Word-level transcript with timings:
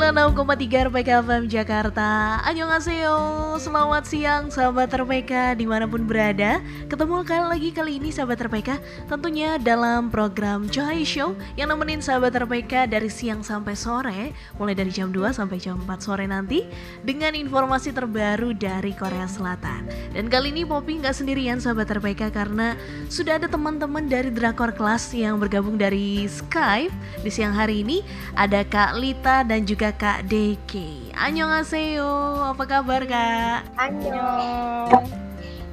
96,3 0.00 0.88
RPK 0.88 1.08
FM 1.28 1.44
Jakarta. 1.44 2.40
Annyeonghaseyo. 2.48 3.20
Selamat 3.60 4.08
siang 4.08 4.48
sahabat 4.48 4.88
RPK 4.96 5.60
di 5.60 5.68
mana 5.68 5.84
pun 5.84 6.08
berada. 6.08 6.64
Ketemu 6.88 7.20
kali 7.20 7.44
lagi 7.44 7.68
kali 7.68 7.92
ini 8.00 8.08
sahabat 8.08 8.40
RPK 8.40 8.80
Tentunya 9.04 9.60
dalam 9.60 10.08
program 10.08 10.64
Joy 10.72 11.04
Show 11.04 11.36
Yang 11.54 11.68
nemenin 11.76 12.00
sahabat 12.00 12.32
RPK 12.32 12.88
dari 12.88 13.12
siang 13.12 13.44
sampai 13.44 13.76
sore 13.76 14.32
Mulai 14.56 14.72
dari 14.72 14.88
jam 14.88 15.12
2 15.12 15.36
sampai 15.36 15.60
jam 15.60 15.76
4 15.84 15.86
sore 16.00 16.24
nanti 16.24 16.64
Dengan 17.04 17.36
informasi 17.36 17.92
terbaru 17.92 18.56
dari 18.56 18.96
Korea 18.96 19.28
Selatan. 19.28 19.84
Dan 20.16 20.32
kali 20.32 20.56
ini 20.56 20.64
Poppy 20.64 21.04
nggak 21.04 21.12
sendirian 21.20 21.60
sahabat 21.60 21.92
RPK 21.92 22.32
Karena 22.32 22.72
sudah 23.12 23.36
ada 23.36 23.52
teman-teman 23.52 24.08
dari 24.08 24.32
Drakor 24.32 24.72
Class 24.72 25.12
Yang 25.12 25.44
bergabung 25.44 25.76
dari 25.76 26.24
Skype. 26.24 26.96
Di 27.20 27.28
siang 27.28 27.52
hari 27.52 27.84
ini 27.84 28.00
ada 28.32 28.64
Kak 28.64 28.96
Lita 28.96 29.44
dan 29.44 29.68
juga 29.68 29.89
Kak 29.94 30.26
Deke. 30.26 31.10
Annyeonghaseyo, 31.14 32.08
apa 32.54 32.64
kabar 32.66 33.02
Kak? 33.06 33.66
Annyeong. 33.78 35.06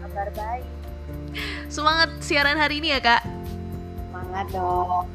Kabar 0.05 0.27
baik. 0.33 0.65
Semangat 1.67 2.09
siaran 2.23 2.57
hari 2.57 2.81
ini 2.81 2.93
ya 2.95 2.99
Kak? 3.03 3.21
Semangat 4.09 4.45
dong. 4.49 5.05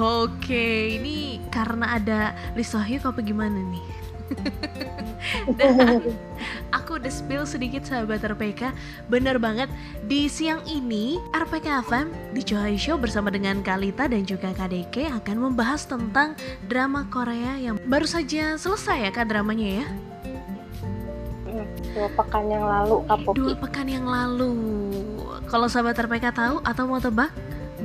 Oke, 0.00 0.98
ini 1.00 1.40
karena 1.48 1.96
ada 1.96 2.20
Lisohyuk 2.52 3.08
apa 3.08 3.20
gimana 3.24 3.56
nih? 3.56 4.01
aku 6.76 6.98
udah 6.98 7.12
spill 7.12 7.44
sedikit 7.44 7.86
sahabat 7.86 8.24
RPK 8.24 8.72
Bener 9.06 9.38
banget, 9.38 9.68
di 10.06 10.26
siang 10.26 10.62
ini 10.66 11.18
RPK 11.34 11.66
FM 11.88 12.06
di 12.32 12.42
Joy 12.42 12.78
Show 12.78 12.98
bersama 12.98 13.30
dengan 13.30 13.60
Kalita 13.60 14.08
dan 14.08 14.26
juga 14.26 14.54
KDK 14.54 15.22
akan 15.22 15.36
membahas 15.50 15.86
tentang 15.86 16.34
drama 16.66 17.06
Korea 17.08 17.58
yang 17.58 17.76
baru 17.86 18.08
saja 18.08 18.56
selesai 18.56 19.08
ya 19.08 19.10
kak 19.12 19.30
dramanya 19.30 19.82
ya 19.82 19.86
hmm, 21.48 21.66
Dua 21.92 22.08
pekan 22.16 22.48
yang 22.48 22.64
lalu 22.64 22.96
Kak 23.04 23.36
Dua 23.36 23.54
pekan 23.58 23.86
yang 23.88 24.06
lalu 24.08 24.52
Kalau 25.50 25.68
sahabat 25.68 26.00
RPK 26.00 26.32
tahu 26.32 26.64
atau 26.64 26.88
mau 26.88 26.96
tebak, 26.96 27.28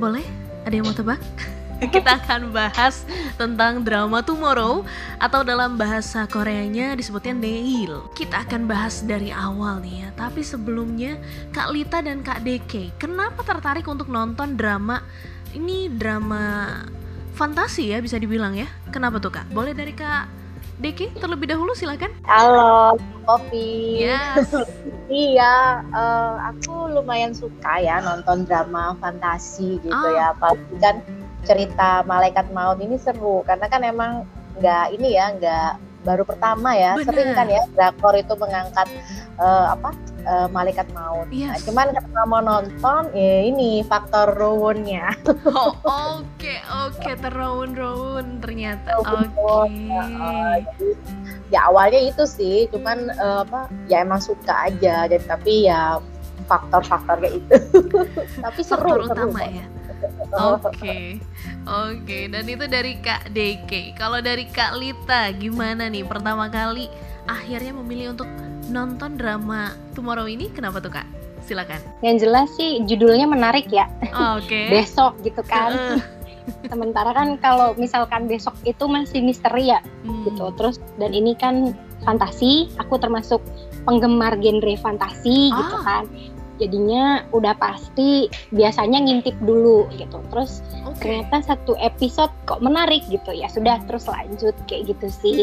boleh? 0.00 0.24
Ada 0.64 0.80
yang 0.80 0.88
mau 0.88 0.96
tebak? 0.96 1.20
kita 1.94 2.18
akan 2.18 2.50
bahas 2.50 3.06
tentang 3.38 3.86
drama 3.86 4.18
Tomorrow 4.18 4.82
atau 5.22 5.46
dalam 5.46 5.78
bahasa 5.78 6.26
Koreanya 6.26 6.98
disebutnya 6.98 7.38
Neil. 7.38 8.02
Kita 8.18 8.42
akan 8.42 8.66
bahas 8.66 9.06
dari 9.06 9.30
awal 9.30 9.78
nih 9.86 10.02
ya. 10.02 10.08
Tapi 10.18 10.42
sebelumnya 10.42 11.22
Kak 11.54 11.70
Lita 11.70 12.02
dan 12.02 12.26
Kak 12.26 12.42
Deke, 12.42 12.90
kenapa 12.98 13.46
tertarik 13.46 13.86
untuk 13.86 14.10
nonton 14.10 14.58
drama 14.58 15.06
ini 15.54 15.86
drama 15.86 16.74
fantasi 17.38 17.94
ya 17.94 18.02
bisa 18.02 18.18
dibilang 18.18 18.58
ya? 18.58 18.66
Kenapa 18.90 19.22
tuh 19.22 19.30
Kak? 19.30 19.46
Boleh 19.54 19.70
dari 19.70 19.94
Kak 19.94 20.26
Deki 20.82 21.14
terlebih 21.18 21.50
dahulu 21.50 21.78
silakan. 21.78 22.10
Halo, 22.26 22.98
Kopi. 23.22 24.02
Yes. 24.02 24.50
iya, 25.10 25.82
uh, 25.90 26.38
aku 26.54 26.90
lumayan 26.90 27.34
suka 27.34 27.82
ya 27.82 28.02
nonton 28.02 28.46
drama 28.46 28.98
fantasi 28.98 29.78
gitu 29.82 29.94
oh. 29.94 30.14
ya. 30.14 30.34
Apalagi 30.34 30.74
kan 30.78 31.02
cerita 31.48 32.04
malaikat 32.04 32.52
maut 32.52 32.76
ini 32.84 33.00
seru 33.00 33.40
karena 33.48 33.66
kan 33.72 33.80
emang 33.80 34.28
nggak 34.60 34.86
ini 34.92 35.16
ya 35.16 35.32
nggak 35.32 35.88
baru 36.06 36.22
pertama 36.22 36.76
ya 36.76 36.94
Bener. 36.94 37.06
sering 37.10 37.30
kan 37.34 37.46
ya 37.50 37.62
drakor 37.74 38.14
itu 38.14 38.32
mengangkat 38.38 38.86
uh, 39.40 39.74
apa 39.74 39.90
uh, 40.28 40.48
malaikat 40.48 40.86
maut. 40.94 41.26
Yes. 41.28 41.50
Nah, 41.50 41.58
cuman 41.66 41.86
karena 41.90 42.22
mau 42.28 42.42
nonton 42.42 43.02
ya 43.16 43.36
ini 43.50 43.82
faktor 43.82 44.36
Rowannya. 44.38 45.10
Oh 45.48 45.74
oke 45.74 46.22
okay, 46.38 46.60
oke 46.70 47.00
okay. 47.00 47.14
terowon 47.18 47.72
Rowan 47.74 48.38
ternyata. 48.38 49.00
Oke. 49.00 49.26
Okay. 49.26 49.90
Uh, 49.90 50.54
ya 51.50 51.66
awalnya 51.66 51.98
itu 51.98 52.24
sih 52.28 52.68
cuman 52.70 53.10
uh, 53.18 53.42
apa 53.42 53.66
ya 53.90 54.04
emang 54.04 54.20
suka 54.20 54.70
aja 54.70 55.08
jadi 55.08 55.24
tapi 55.24 55.66
ya 55.66 55.98
faktor-faktor 56.46 57.18
kayak 57.20 57.34
itu. 57.42 57.56
tapi 58.44 58.60
seru 58.62 58.86
faktor 58.86 59.02
seru. 59.08 59.28
utama 59.28 59.42
ya. 59.44 59.66
Oke, 60.28 60.68
okay. 60.68 61.04
oke. 61.64 62.04
Okay. 62.04 62.22
Dan 62.28 62.44
itu 62.44 62.64
dari 62.68 63.00
Kak 63.00 63.32
Deke. 63.32 63.96
Kalau 63.96 64.20
dari 64.20 64.44
Kak 64.44 64.76
Lita, 64.76 65.32
gimana 65.32 65.88
nih 65.88 66.04
pertama 66.04 66.52
kali 66.52 66.92
akhirnya 67.24 67.72
memilih 67.72 68.12
untuk 68.12 68.28
nonton 68.68 69.16
drama 69.16 69.72
Tomorrow 69.96 70.28
ini? 70.28 70.52
Kenapa 70.52 70.84
tuh 70.84 70.92
Kak? 70.92 71.08
Silakan. 71.48 71.80
Yang 72.04 72.28
jelas 72.28 72.48
sih 72.60 72.84
judulnya 72.84 73.24
menarik 73.24 73.72
ya. 73.72 73.88
Oke. 74.36 74.52
Okay. 74.52 74.66
Besok 74.84 75.16
gitu 75.24 75.40
kan. 75.48 76.00
Sementara 76.68 77.12
kan 77.12 77.36
kalau 77.40 77.76
misalkan 77.76 78.24
besok 78.24 78.56
itu 78.64 78.88
masih 78.88 79.20
misteri 79.20 79.68
ya, 79.68 79.84
hmm. 80.04 80.32
gitu. 80.32 80.48
Terus 80.56 80.80
dan 80.96 81.12
ini 81.12 81.36
kan 81.36 81.76
fantasi. 82.04 82.72
Aku 82.80 82.96
termasuk 82.96 83.44
penggemar 83.88 84.36
genre 84.40 84.74
fantasi 84.80 85.52
gitu 85.52 85.56
ah. 85.56 85.64
gitu 85.64 85.76
kan 85.84 86.04
jadinya 86.58 87.24
udah 87.30 87.54
pasti 87.56 88.28
biasanya 88.50 88.98
ngintip 89.02 89.34
dulu 89.42 89.88
gitu. 89.94 90.18
Terus 90.34 90.60
okay. 90.84 91.24
ternyata 91.24 91.54
satu 91.54 91.78
episode 91.78 92.30
kok 92.44 92.60
menarik 92.60 93.06
gitu 93.08 93.30
ya. 93.32 93.46
Sudah 93.48 93.80
terus 93.86 94.10
lanjut 94.10 94.54
kayak 94.66 94.92
gitu 94.92 95.08
sih. 95.08 95.38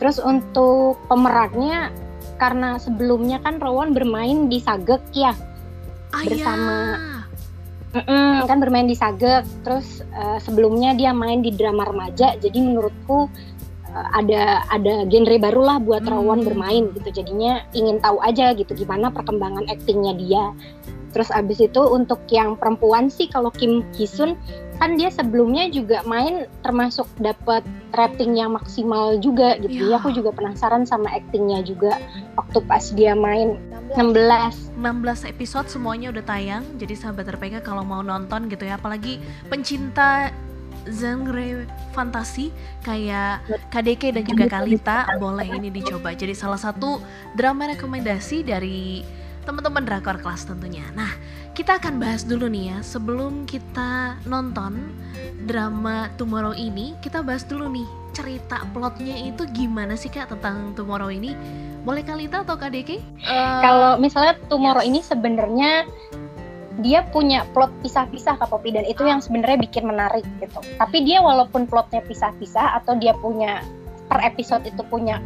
Terus 0.00 0.20
untuk 0.20 0.96
pemerannya 1.08 1.92
karena 2.40 2.80
sebelumnya 2.80 3.40
kan 3.44 3.60
Rowan 3.60 3.92
bermain 3.92 4.48
di 4.48 4.60
Sagek 4.64 5.04
ya 5.12 5.36
ah, 6.16 6.24
bersama 6.24 6.76
mm 7.92 8.02
-mm, 8.08 8.32
kan 8.48 8.58
bermain 8.60 8.88
di 8.88 8.96
Sagek. 8.96 9.44
Terus 9.64 10.00
uh, 10.16 10.40
sebelumnya 10.40 10.96
dia 10.96 11.12
main 11.12 11.44
di 11.44 11.52
drama 11.52 11.84
remaja. 11.84 12.36
Jadi 12.40 12.58
menurutku 12.64 13.28
ada 13.94 14.62
ada 14.70 15.04
genre 15.10 15.36
barulah 15.38 15.82
buat 15.82 16.06
hmm. 16.06 16.12
Rawan 16.12 16.40
bermain 16.46 16.84
gitu. 16.94 17.22
Jadinya 17.22 17.64
ingin 17.74 17.98
tahu 17.98 18.22
aja 18.22 18.54
gitu 18.54 18.72
gimana 18.74 19.10
perkembangan 19.10 19.66
aktingnya 19.68 20.14
dia. 20.16 20.44
Terus 21.10 21.30
abis 21.34 21.58
itu 21.58 21.82
untuk 21.90 22.22
yang 22.30 22.54
perempuan 22.54 23.10
sih 23.10 23.26
kalau 23.26 23.50
Kim 23.50 23.82
Hisun 23.98 24.38
kan 24.80 24.96
dia 24.96 25.12
sebelumnya 25.12 25.68
juga 25.68 26.00
main 26.08 26.48
termasuk 26.64 27.04
dapat 27.20 27.60
rating 27.92 28.38
yang 28.38 28.56
maksimal 28.56 29.18
juga 29.20 29.60
gitu. 29.60 29.90
Ya. 29.90 30.00
aku 30.00 30.14
juga 30.14 30.32
penasaran 30.32 30.86
sama 30.88 31.10
aktingnya 31.12 31.60
juga. 31.66 31.98
Waktu 32.38 32.58
pas 32.64 32.84
dia 32.94 33.12
main 33.12 33.60
16 33.98 34.78
16 34.78 35.26
episode 35.28 35.66
semuanya 35.68 36.14
udah 36.14 36.24
tayang. 36.24 36.64
Jadi 36.78 36.94
sahabat 36.96 37.28
RPK 37.28 37.60
kalau 37.66 37.82
mau 37.82 38.00
nonton 38.00 38.46
gitu 38.48 38.64
ya. 38.64 38.78
Apalagi 38.78 39.18
pencinta 39.50 40.30
genre 40.88 41.66
fantasi 41.92 42.48
kayak 42.86 43.44
KDK 43.68 44.02
dan 44.16 44.24
juga 44.24 44.44
Kalita 44.48 44.98
boleh 45.20 45.48
ini 45.48 45.68
dicoba. 45.68 46.14
Jadi 46.16 46.32
salah 46.32 46.60
satu 46.60 47.02
drama 47.36 47.68
rekomendasi 47.68 48.46
dari 48.46 49.04
teman-teman 49.44 49.82
drakor 49.82 50.20
kelas 50.20 50.44
tentunya. 50.46 50.84
Nah, 50.92 51.10
kita 51.56 51.80
akan 51.80 51.98
bahas 51.98 52.22
dulu 52.22 52.46
nih 52.46 52.76
ya 52.76 52.78
sebelum 52.84 53.48
kita 53.48 54.20
nonton 54.28 54.94
drama 55.48 56.12
Tomorrow 56.20 56.52
ini, 56.54 56.94
kita 57.00 57.24
bahas 57.24 57.42
dulu 57.48 57.66
nih 57.72 57.88
cerita 58.12 58.66
plotnya 58.74 59.16
itu 59.16 59.46
gimana 59.50 59.94
sih 59.94 60.10
Kak 60.12 60.30
tentang 60.36 60.76
Tomorrow 60.76 61.08
ini? 61.10 61.34
Boleh 61.80 62.04
Kalita 62.04 62.44
atau 62.44 62.60
KDK? 62.60 63.00
Uh, 63.24 63.60
Kalau 63.64 63.92
misalnya 63.96 64.36
Tomorrow 64.52 64.84
yes. 64.84 64.90
ini 64.92 65.00
sebenarnya 65.00 65.70
dia 66.80 67.04
punya 67.08 67.44
plot 67.52 67.72
pisah-pisah 67.84 68.40
Kak 68.40 68.48
Popi 68.50 68.72
dan 68.74 68.84
itu 68.88 69.04
yang 69.04 69.20
sebenarnya 69.20 69.60
bikin 69.60 69.84
menarik 69.88 70.24
gitu. 70.40 70.60
Tapi 70.76 71.04
dia 71.04 71.20
walaupun 71.20 71.68
plotnya 71.68 72.00
pisah-pisah 72.04 72.80
atau 72.82 72.96
dia 72.96 73.16
punya 73.16 73.64
per 74.10 74.20
episode 74.24 74.66
itu 74.66 74.82
punya 74.88 75.22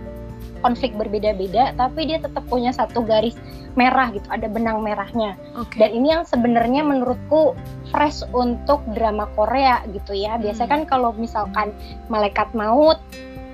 konflik 0.65 0.97
berbeda-beda, 0.97 1.77
tapi 1.77 2.09
dia 2.09 2.17
tetap 2.17 2.49
punya 2.49 2.73
satu 2.73 3.05
garis 3.05 3.37
merah 3.77 4.09
gitu, 4.17 4.25
ada 4.33 4.49
benang 4.49 4.81
merahnya. 4.81 5.37
Okay. 5.69 5.85
Dan 5.85 5.91
ini 6.01 6.09
yang 6.17 6.25
sebenarnya 6.25 6.81
menurutku 6.81 7.53
fresh 7.93 8.25
untuk 8.33 8.81
drama 8.97 9.29
Korea 9.37 9.85
gitu 9.93 10.17
ya. 10.17 10.41
Biasanya 10.41 10.69
hmm. 10.69 10.77
kan 10.81 10.83
kalau 10.89 11.11
misalkan 11.13 11.69
malaikat 12.09 12.49
maut 12.57 12.97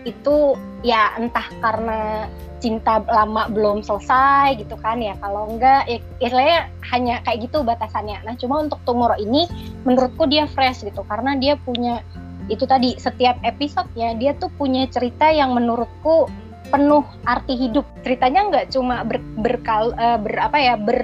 itu 0.09 0.57
ya 0.81 1.13
entah 1.21 1.45
karena 1.61 2.27
cinta 2.61 3.01
lama 3.09 3.49
belum 3.49 3.81
selesai 3.81 4.61
gitu 4.61 4.77
kan 4.79 5.01
ya. 5.01 5.17
Kalau 5.19 5.49
enggak 5.49 5.89
ya 5.89 5.99
istilahnya 6.21 6.61
hanya 6.93 7.15
kayak 7.25 7.49
gitu 7.49 7.65
batasannya. 7.65 8.21
Nah 8.23 8.37
cuma 8.37 8.61
untuk 8.61 8.79
Tomorrow 8.85 9.17
ini 9.17 9.49
menurutku 9.89 10.29
dia 10.29 10.45
fresh 10.47 10.85
gitu. 10.85 11.03
Karena 11.09 11.35
dia 11.41 11.57
punya 11.57 12.05
itu 12.53 12.69
tadi 12.69 12.99
setiap 13.01 13.41
episodenya 13.47 14.19
dia 14.19 14.33
tuh 14.37 14.53
punya 14.59 14.85
cerita 14.91 15.31
yang 15.33 15.57
menurutku 15.57 16.29
penuh 16.71 17.03
arti 17.27 17.57
hidup. 17.59 17.83
Ceritanya 18.07 18.41
nggak 18.53 18.67
cuma 18.71 19.03
ber, 19.03 19.19
berkal 19.41 19.97
uh, 19.99 20.21
ber 20.21 20.39
apa 20.39 20.59
ya 20.61 20.75
ber 20.79 21.03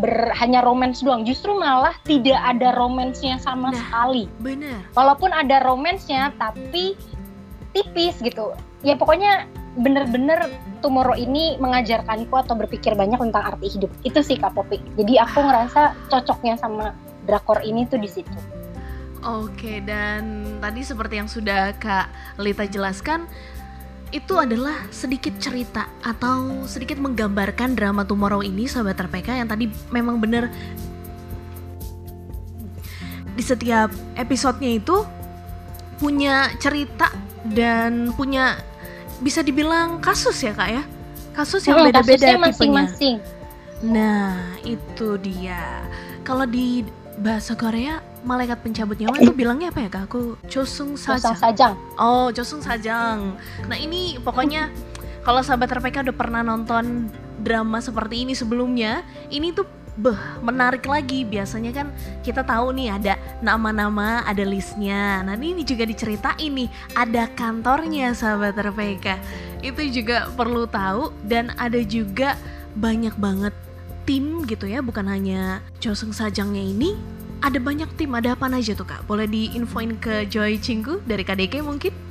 ber 0.00 0.32
hanya 0.40 0.64
romance 0.64 1.04
doang. 1.04 1.22
Justru 1.28 1.54
malah 1.54 1.94
tidak 2.08 2.38
ada 2.40 2.74
romansnya 2.74 3.36
sama 3.38 3.70
nah, 3.70 3.78
sekali. 3.78 4.24
benar. 4.40 4.82
Walaupun 4.96 5.30
ada 5.36 5.62
romansnya 5.62 6.34
tapi 6.40 6.96
tipis 7.76 8.18
gitu. 8.20 8.54
Ya 8.86 8.94
pokoknya 8.94 9.48
bener-bener 9.78 10.50
Tomorrow 10.78 11.18
ini 11.18 11.58
mengajarkanku 11.58 12.30
atau 12.38 12.54
berpikir 12.54 12.94
banyak 12.94 13.18
tentang 13.18 13.54
arti 13.54 13.66
hidup. 13.66 13.90
Itu 14.06 14.22
sih 14.22 14.38
Kak 14.38 14.54
Popi. 14.54 14.78
Jadi 14.94 15.18
aku 15.18 15.42
ngerasa 15.42 15.94
cocoknya 16.06 16.54
sama 16.54 16.94
drakor 17.26 17.58
ini 17.66 17.82
tuh 17.90 17.98
di 17.98 18.06
situ. 18.06 18.38
Oke 19.26 19.82
dan 19.82 20.54
tadi 20.62 20.86
seperti 20.86 21.18
yang 21.18 21.26
sudah 21.26 21.74
Kak 21.74 22.38
Lita 22.38 22.62
jelaskan 22.70 23.26
itu 24.08 24.38
adalah 24.40 24.88
sedikit 24.88 25.36
cerita 25.36 25.90
atau 26.00 26.64
sedikit 26.64 26.96
menggambarkan 26.96 27.74
drama 27.74 28.06
Tomorrow 28.06 28.40
ini 28.40 28.64
sahabat 28.64 28.96
RPK 28.96 29.42
yang 29.42 29.48
tadi 29.50 29.68
memang 29.90 30.22
bener. 30.22 30.48
Di 33.34 33.42
setiap 33.42 33.90
episodenya 34.14 34.78
itu 34.78 35.02
punya 35.98 36.54
cerita 36.62 37.10
dan 37.46 38.10
punya 38.14 38.58
bisa 39.18 39.42
dibilang 39.42 39.98
kasus 39.98 40.38
ya 40.40 40.52
kak 40.52 40.70
ya 40.70 40.82
kasus 41.32 41.62
yang 41.64 41.78
Hmm, 41.78 41.90
beda-beda 41.90 42.34
masing-masing. 42.36 43.18
nah 43.78 44.34
itu 44.62 45.14
dia 45.18 45.86
kalau 46.22 46.42
di 46.44 46.82
bahasa 47.16 47.54
Korea 47.54 47.98
malaikat 48.20 48.58
pencabut 48.60 48.98
nyawa 48.98 49.14
itu 49.16 49.30
bilangnya 49.32 49.70
apa 49.70 49.80
ya 49.80 49.88
kak 49.88 50.02
aku 50.06 50.20
chosung 50.46 50.94
saja 50.94 51.30
Pasang 51.30 51.38
sajang. 51.38 51.74
Oh, 51.96 52.30
Josung 52.30 52.58
Sajang. 52.58 53.38
Nah, 53.64 53.74
ini 53.74 54.18
pokoknya 54.18 54.70
kalau 55.22 55.38
sahabat 55.38 55.70
RPK 55.72 56.02
udah 56.02 56.16
pernah 56.16 56.42
nonton 56.42 57.06
drama 57.38 57.78
seperti 57.78 58.26
ini 58.26 58.34
sebelumnya, 58.34 59.02
ini 59.30 59.50
tuh 59.50 59.66
beh 59.98 60.40
menarik 60.40 60.86
lagi. 60.86 61.26
Biasanya 61.26 61.74
kan 61.74 61.90
kita 62.22 62.46
tahu 62.46 62.70
nih 62.72 62.94
ada 62.94 63.14
nama-nama, 63.42 64.22
ada 64.22 64.46
listnya. 64.46 65.20
Nah, 65.26 65.34
ini 65.34 65.66
juga 65.66 65.84
diceritain 65.84 66.54
nih, 66.54 66.70
ada 66.94 67.26
kantornya 67.34 68.14
sahabat 68.14 68.54
RPK. 68.54 69.18
Itu 69.60 69.82
juga 69.90 70.30
perlu 70.38 70.70
tahu 70.70 71.10
dan 71.26 71.50
ada 71.58 71.82
juga 71.82 72.38
banyak 72.78 73.18
banget 73.18 73.54
tim 74.06 74.46
gitu 74.48 74.64
ya, 74.64 74.80
bukan 74.80 75.04
hanya 75.04 75.60
Josung 75.82 76.16
Sajangnya 76.16 76.62
ini, 76.64 76.96
ada 77.44 77.60
banyak 77.60 77.92
tim, 78.00 78.14
ada 78.16 78.32
apa 78.32 78.48
aja 78.48 78.72
tuh 78.72 78.88
kak? 78.88 79.04
Boleh 79.04 79.28
diinfoin 79.28 80.00
ke 80.00 80.24
Joy 80.30 80.56
Cinggu 80.56 81.04
dari 81.04 81.26
KDK 81.26 81.60
mungkin? 81.60 82.07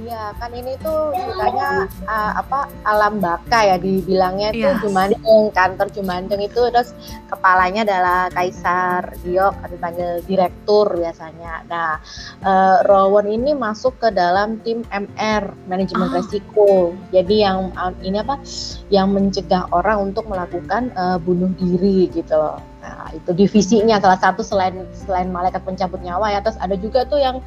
Iya, 0.00 0.32
kan 0.40 0.50
ini 0.56 0.80
tuh 0.80 1.12
ceritanya 1.12 1.84
uh, 2.08 2.32
apa 2.40 2.72
alam 2.88 3.20
baka 3.20 3.58
ya 3.68 3.76
dibilangnya 3.76 4.48
itu 4.50 4.64
Iya. 4.64 4.80
Jumandeng, 4.80 5.52
kantor 5.52 5.88
Jumandeng 5.92 6.40
itu 6.40 6.60
terus 6.72 6.96
kepalanya 7.28 7.84
adalah 7.84 8.32
Kaisar 8.32 9.12
Giok 9.20 9.54
atau 9.60 9.74
dipanggil 9.76 10.10
direktur 10.24 10.88
biasanya. 10.96 11.68
Nah, 11.68 12.00
uh, 12.40 12.76
Rowan 12.88 13.28
ini 13.28 13.52
masuk 13.52 14.00
ke 14.00 14.08
dalam 14.08 14.56
tim 14.64 14.80
MR, 14.88 15.52
manajemen 15.68 16.08
Oh. 16.08 16.16
resiko. 16.16 16.96
Jadi 17.12 17.44
yang 17.44 17.68
um, 17.76 17.92
ini 18.00 18.24
apa? 18.24 18.40
Yang 18.88 19.06
mencegah 19.12 19.68
orang 19.68 20.10
untuk 20.10 20.24
melakukan 20.26 20.88
uh, 20.96 21.20
bunuh 21.20 21.52
diri 21.60 22.08
gitu 22.08 22.40
loh. 22.40 22.56
Nah, 22.80 23.12
itu 23.12 23.36
divisinya 23.36 24.00
salah 24.00 24.16
satu 24.16 24.40
selain 24.40 24.80
selain 24.96 25.28
malaikat 25.28 25.60
pencabut 25.60 26.00
nyawa 26.00 26.32
ya. 26.32 26.40
Terus 26.40 26.56
ada 26.56 26.72
juga 26.80 27.04
tuh 27.04 27.20
yang 27.20 27.44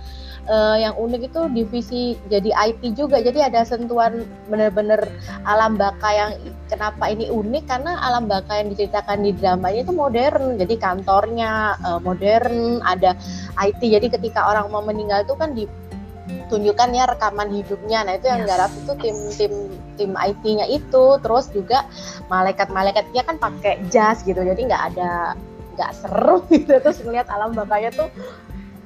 eh, 0.47 0.77
yang 0.83 0.95
unik 0.99 1.21
itu 1.31 1.41
divisi 1.51 2.01
jadi 2.27 2.51
IT 2.51 2.95
juga. 2.95 3.19
Jadi 3.23 3.39
ada 3.39 3.63
sentuhan 3.63 4.27
bener-bener 4.51 4.99
alam 5.47 5.79
baka 5.79 6.09
yang 6.11 6.31
kenapa 6.67 7.11
ini 7.11 7.31
unik 7.31 7.63
karena 7.67 7.99
alam 8.03 8.27
baka 8.27 8.59
yang 8.59 8.71
diceritakan 8.71 9.23
di 9.23 9.31
drama 9.35 9.71
ini 9.71 9.83
itu 9.87 9.93
modern. 9.95 10.59
Jadi 10.59 10.75
kantornya 10.79 11.77
eh, 11.79 11.99
modern, 12.03 12.83
ada 12.83 13.15
IT. 13.59 13.81
Jadi 13.83 14.07
ketika 14.11 14.49
orang 14.49 14.71
mau 14.71 14.83
meninggal 14.83 15.23
itu 15.23 15.35
kan 15.39 15.55
ditunjukkan 15.55 16.89
ya 16.91 17.03
rekaman 17.07 17.49
hidupnya. 17.51 18.03
Nah, 18.03 18.13
itu 18.19 18.27
yang 18.27 18.43
Yes. 18.43 18.49
garap 18.49 18.71
itu 18.75 18.93
tim 18.99 19.17
tim 19.35 19.53
tim 19.95 20.11
IT-nya 20.17 20.65
itu. 20.67 21.05
Terus 21.23 21.47
juga 21.51 21.87
malaikat-malaikatnya 22.27 23.21
kan 23.23 23.35
pakai 23.39 23.79
jas 23.91 24.23
gitu. 24.27 24.39
Jadi 24.43 24.67
nggak 24.67 24.83
ada 24.95 25.39
nggak 25.73 25.91
seru 25.97 26.45
gitu 26.53 26.77
terus 26.77 27.01
ngeliat 27.01 27.27
alam 27.33 27.49
bakanya 27.53 27.89
tuh 27.93 28.09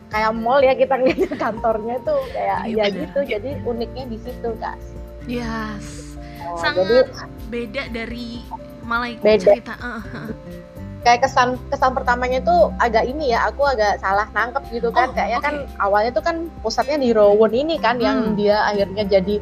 kayak 0.07 0.31
mall 0.33 0.59
ya 0.59 0.73
kita 0.73 0.95
ngeliat 0.95 1.33
kantornya 1.41 1.95
tuh 2.01 2.19
kayak 2.29 2.59
Iya, 2.63 2.73
ya 2.73 2.85
bener. 2.85 2.99
gitu 3.01 3.19
jadi 3.29 3.49
uniknya 3.63 4.03
di 4.05 4.17
situ 4.17 4.49
kak 4.57 4.77
Yes, 5.27 6.15
Oh, 6.39 6.55
sangat 6.55 6.85
jadi 6.85 6.97
beda 7.47 7.83
dari 7.91 8.39
malaikat 8.81 9.19
Beda. 9.21 9.43
cerita. 9.51 9.73
eh. 9.75 10.01
kayak 10.99 11.19
kesan 11.21 11.49
kesan 11.67 11.91
pertamanya 11.91 12.39
tuh 12.39 12.71
agak 12.77 13.03
ini 13.03 13.31
ya 13.31 13.43
aku 13.45 13.63
agak 13.63 13.95
salah 13.97 14.27
nangkep 14.29 14.63
gitu 14.71 14.87
kan 14.89 15.07
Oh, 15.07 15.13
kayaknya 15.13 15.39
oke. 15.39 15.45
kan 15.45 15.55
awalnya 15.77 16.11
tuh 16.11 16.21
kan 16.21 16.35
pusatnya 16.57 16.95
di 16.97 17.11
Rowan 17.11 17.51
ini 17.51 17.75
kan 17.77 17.95
yang 17.97 18.17
Hmm. 18.25 18.35
dia 18.35 18.59
akhirnya 18.61 19.03
jadi 19.05 19.39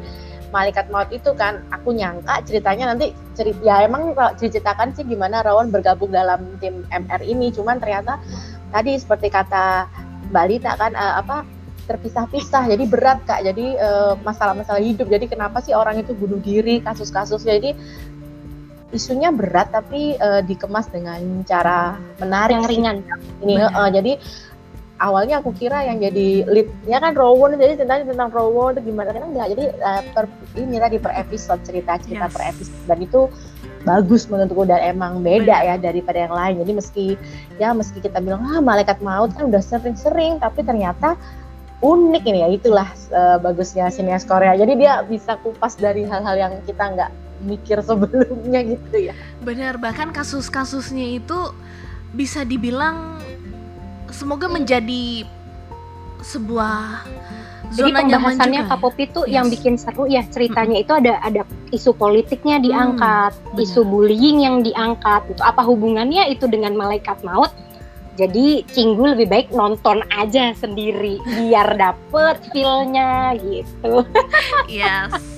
malaikat 0.48 0.86
maut 0.88 1.10
itu 1.10 1.30
kan 1.32 1.62
aku 1.68 1.90
nyangka 1.90 2.38
ceritanya 2.42 2.88
nanti 2.88 3.10
cerita 3.32 3.58
ya 3.60 3.82
emang 3.82 4.10
kalau 4.12 4.30
diceritakan 4.32 4.90
sih 4.90 5.02
gimana 5.04 5.42
Rowan 5.42 5.68
bergabung 5.68 6.08
dalam 6.08 6.38
tim 6.56 6.86
MR 6.88 7.18
ini 7.20 7.50
cuman 7.50 7.76
ternyata 7.76 8.18
tadi 8.68 8.94
seperti 8.94 9.26
kata 9.28 9.90
Mbak 10.28 10.44
Lita 10.48 10.72
kan 10.74 10.92
eh, 10.92 11.14
apa 11.20 11.36
terpisah-pisah 11.86 12.66
jadi 12.66 12.84
berat 12.84 13.22
kak. 13.24 13.46
Jadi 13.46 13.78
eh, 13.78 14.14
masalah-masalah 14.20 14.82
hidup. 14.82 15.06
Jadi 15.06 15.26
kenapa 15.26 15.62
sih 15.62 15.72
orang 15.72 16.02
itu 16.02 16.12
bunuh 16.12 16.38
diri 16.38 16.82
kasus-kasus 16.82 17.42
jadi 17.42 17.74
isunya 18.90 19.34
berat 19.34 19.70
tapi 19.70 20.14
eh, 20.14 20.42
dikemas 20.42 20.86
dengan 20.88 21.18
cara 21.42 21.98
menarik 22.18 22.62
Yang 22.62 22.70
ringan. 22.70 22.96
ini 23.42 23.54
heeh, 23.58 23.88
jadi 23.92 24.12
awalnya 24.96 25.44
aku 25.44 25.52
kira 25.52 25.84
yang 25.84 26.00
jadi 26.00 26.48
leadnya 26.48 26.98
kan 27.02 27.12
Rowan 27.12 27.60
jadi 27.60 27.76
ceritanya 27.76 28.08
tentang 28.08 28.32
Rowan 28.32 28.72
itu 28.72 28.88
gimana 28.88 29.12
kan 29.12 29.28
enggak? 29.28 29.46
Jadi 29.52 29.64
eh, 29.68 30.02
per 30.14 30.24
ini 30.56 30.76
tadi 30.80 30.96
per 30.96 31.12
episode 31.12 31.60
cerita 31.66 31.98
cerita 32.00 32.26
Yes. 32.26 32.32
per 32.32 32.42
episode. 32.46 32.82
Dan 32.88 32.98
itu 33.04 33.20
bagus 33.86 34.26
menurutku 34.26 34.66
dan 34.66 34.82
emang 34.82 35.22
beda 35.22 35.54
ya 35.62 35.74
daripada 35.78 36.26
yang 36.26 36.34
lain. 36.34 36.54
Jadi 36.66 36.72
meski 36.74 37.06
ya 37.62 37.70
meski 37.70 38.02
kita 38.02 38.18
bilang 38.18 38.42
ah 38.42 38.58
malaikat 38.58 38.98
maut 38.98 39.30
kan 39.32 39.46
udah 39.46 39.62
sering-sering 39.62 40.42
tapi 40.42 40.66
ternyata 40.66 41.14
unik 41.78 42.22
ini 42.26 42.38
ya 42.42 42.48
itulah 42.50 42.88
eh, 43.14 43.38
bagusnya 43.38 43.86
sinias 43.88 44.26
Korea. 44.26 44.58
Jadi 44.58 44.74
dia 44.74 45.06
bisa 45.06 45.38
kupas 45.38 45.78
dari 45.78 46.02
hal-hal 46.02 46.34
yang 46.34 46.52
kita 46.66 46.82
nggak 46.82 47.10
mikir 47.46 47.78
sebelumnya 47.84 48.60
gitu 48.74 48.96
ya. 49.12 49.14
Benar, 49.46 49.78
bahkan 49.78 50.10
kasus-kasusnya 50.10 51.22
itu 51.22 51.38
bisa 52.10 52.42
dibilang 52.42 53.20
semoga 54.08 54.48
menjadi 54.48 55.28
sebuah 56.24 57.04
Jadi 57.74 57.90
pembahasannya 57.90 58.62
juga. 58.62 58.70
Kak 58.74 58.78
Popi 58.78 59.04
tuh 59.10 59.24
Yes. 59.26 59.34
yang 59.34 59.46
bikin 59.50 59.74
seru 59.74 60.04
ya 60.06 60.22
ceritanya 60.30 60.78
itu 60.78 60.92
ada 60.94 61.18
ada 61.20 61.42
isu 61.74 61.90
politiknya 61.98 62.62
diangkat, 62.62 63.32
benar. 63.34 63.62
isu 63.62 63.80
bullying 63.82 64.46
yang 64.46 64.62
diangkat. 64.62 65.26
Itu 65.34 65.42
apa 65.42 65.66
hubungannya 65.66 66.30
itu 66.30 66.46
dengan 66.46 66.78
malaikat 66.78 67.20
maut? 67.26 67.50
Jadi 68.16 68.64
Cinggu 68.72 69.12
lebih 69.12 69.28
baik 69.28 69.48
nonton 69.52 70.00
aja 70.08 70.56
sendiri 70.56 71.20
biar 71.20 71.76
dapet 71.76 72.40
feel-nya 72.48 73.36
gitu. 73.36 74.06
Yes. 74.72 75.35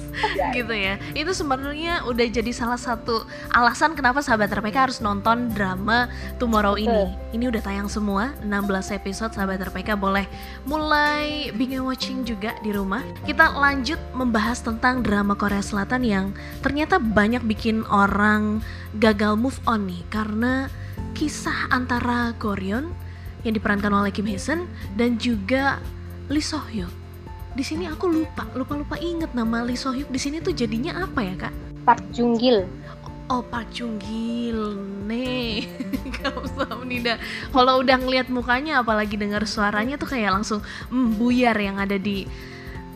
Gitu 0.56 0.74
ya. 0.74 1.00
Itu 1.14 1.32
sebenarnya 1.32 2.04
udah 2.06 2.26
jadi 2.28 2.50
salah 2.50 2.78
satu 2.78 3.24
alasan 3.52 3.94
kenapa 3.94 4.20
sahabat 4.24 4.50
RPK 4.52 4.90
harus 4.90 4.98
nonton 4.98 5.50
drama 5.52 6.10
Tomorrow 6.36 6.78
ini. 6.78 7.14
Ini 7.34 7.44
udah 7.50 7.62
tayang 7.62 7.88
semua 7.90 8.34
16 8.42 8.98
episode 8.98 9.32
sahabat 9.34 9.62
RPK 9.70 9.98
boleh 9.98 10.26
mulai 10.64 11.50
binge 11.54 11.80
watching 11.82 12.22
juga 12.24 12.54
di 12.62 12.74
rumah. 12.74 13.02
Kita 13.24 13.54
lanjut 13.54 13.98
membahas 14.14 14.62
tentang 14.62 15.02
drama 15.02 15.34
Korea 15.34 15.62
Selatan 15.62 16.02
yang 16.04 16.26
ternyata 16.60 17.00
banyak 17.00 17.42
bikin 17.44 17.84
orang 17.88 18.60
gagal 18.96 19.36
move 19.36 19.58
on 19.68 19.86
nih 19.88 20.02
karena 20.08 20.72
kisah 21.12 21.70
antara 21.74 22.32
Goryeon 22.38 22.90
yang 23.46 23.54
diperankan 23.54 23.90
oleh 23.94 24.10
Kim 24.10 24.26
Hee 24.26 24.40
Sun 24.40 24.66
dan 24.98 25.18
juga 25.18 25.78
Lee 26.28 26.42
So 26.44 26.58
Hyuk. 26.58 27.07
Di 27.56 27.64
sini 27.64 27.88
aku 27.88 28.08
lupa, 28.10 28.44
lupa-lupa 28.52 28.96
inget 29.00 29.32
nama 29.32 29.64
Lee 29.64 29.78
So 29.78 29.92
Hyuk 29.92 30.12
di 30.12 30.20
sini 30.20 30.42
tuh 30.42 30.52
jadinya 30.52 31.04
apa 31.04 31.20
ya 31.24 31.34
kak? 31.36 31.54
Park 31.88 32.02
Jung 32.12 32.36
Gil. 32.36 32.68
Oh 33.28 33.44
Park 33.44 33.68
Chung 33.76 34.00
Gil, 34.00 34.80
nih 35.04 35.68
Nida. 36.88 37.20
Kalau 37.52 37.84
udah 37.84 37.96
ngeliat 38.00 38.32
mukanya, 38.32 38.80
apalagi 38.80 39.20
dengar 39.20 39.44
suaranya 39.44 40.00
tuh 40.00 40.08
kayak 40.08 40.32
langsung 40.32 40.64
mm, 40.88 41.20
buyar 41.20 41.52
yang 41.60 41.76
ada 41.76 42.00
di 42.00 42.24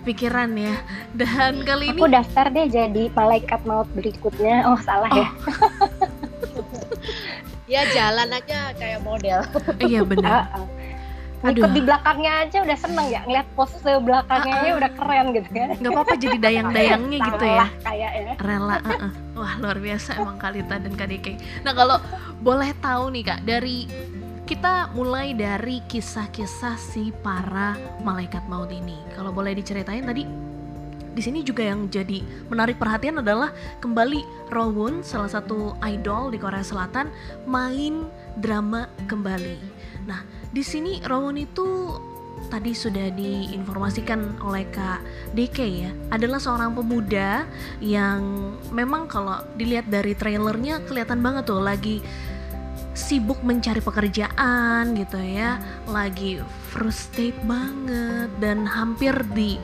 pikiran 0.09 0.57
ya. 0.57 0.81
Dan 1.13 1.61
kali 1.63 1.93
ini 1.93 2.01
Aku 2.01 2.09
daftar 2.09 2.49
deh 2.49 2.67
jadi 2.73 3.13
malaikat 3.13 3.61
maut 3.69 3.87
berikutnya. 3.93 4.65
Oh 4.65 4.81
salah 4.81 5.13
ya. 5.13 5.29
ya 7.73 7.89
jalan 7.93 8.29
aja 8.33 8.73
kayak 8.77 9.01
model 9.01 9.41
iya 9.81 10.01
benar. 10.05 10.49
Aduh. 11.43 11.67
Ikut 11.67 11.73
di 11.75 11.83
belakangnya 11.83 12.33
aja 12.47 12.59
udah 12.63 12.79
seneng 12.79 13.07
ya 13.11 13.21
ngeliat 13.27 13.49
pose 13.59 13.93
belakangnya 13.99 14.55
ah. 14.55 14.63
aja 14.63 14.71
udah 14.79 14.91
keren 14.95 15.27
gitu 15.35 15.49
kan. 15.51 15.69
Nggak 15.79 15.91
apa-apa 15.91 16.15
jadi 16.15 16.37
dayang-dayangnya 16.39 17.19
gitu 17.31 17.45
ya. 17.45 17.67
Kayaknya. 17.83 18.35
Rela. 18.39 18.77
uh-uh. 18.79 19.13
Wah 19.33 19.55
luar 19.59 19.79
biasa 19.83 20.11
emang 20.23 20.39
Kalita 20.39 20.77
dan 20.79 20.93
KDK. 20.95 21.27
Nah 21.67 21.73
kalau 21.75 21.99
boleh 22.39 22.71
tahu 22.79 23.05
nih 23.11 23.23
kak 23.27 23.41
dari 23.43 23.91
kita 24.47 24.91
mulai 24.95 25.33
dari 25.35 25.83
kisah-kisah 25.87 26.77
si 26.79 27.11
para 27.23 27.75
malaikat 28.07 28.47
maut 28.47 28.71
ini. 28.71 28.95
Kalau 29.19 29.35
boleh 29.35 29.59
diceritain 29.59 30.07
tadi 30.07 30.23
di 31.13 31.21
sini 31.21 31.45
juga 31.45 31.69
yang 31.69 31.93
jadi 31.93 32.25
menarik 32.49 32.81
perhatian 32.81 33.21
adalah 33.21 33.53
kembali 33.85 34.49
Rowoon 34.49 35.05
salah 35.05 35.29
satu 35.29 35.77
idol 35.85 36.33
di 36.33 36.41
Korea 36.41 36.65
Selatan 36.65 37.13
main 37.45 38.09
drama 38.41 38.89
kembali. 39.05 39.61
Nah 40.09 40.25
di 40.53 40.61
sini 40.61 41.01
Rowoon 41.01 41.41
itu 41.41 41.97
tadi 42.53 42.77
sudah 42.77 43.09
diinformasikan 43.17 44.45
oleh 44.45 44.69
Kak 44.69 45.01
DK 45.33 45.59
ya 45.65 45.91
adalah 46.13 46.37
seorang 46.37 46.77
pemuda 46.77 47.49
yang 47.81 48.53
memang 48.69 49.09
kalau 49.09 49.41
dilihat 49.57 49.89
dari 49.89 50.13
trailernya 50.13 50.85
kelihatan 50.85 51.25
banget 51.25 51.49
tuh 51.49 51.65
lagi 51.65 52.05
sibuk 52.93 53.41
mencari 53.41 53.81
pekerjaan 53.81 54.93
gitu 54.93 55.17
ya 55.17 55.57
lagi 55.89 56.45
frustrate 56.69 57.41
banget 57.49 58.29
dan 58.37 58.69
hampir 58.69 59.17
di 59.33 59.57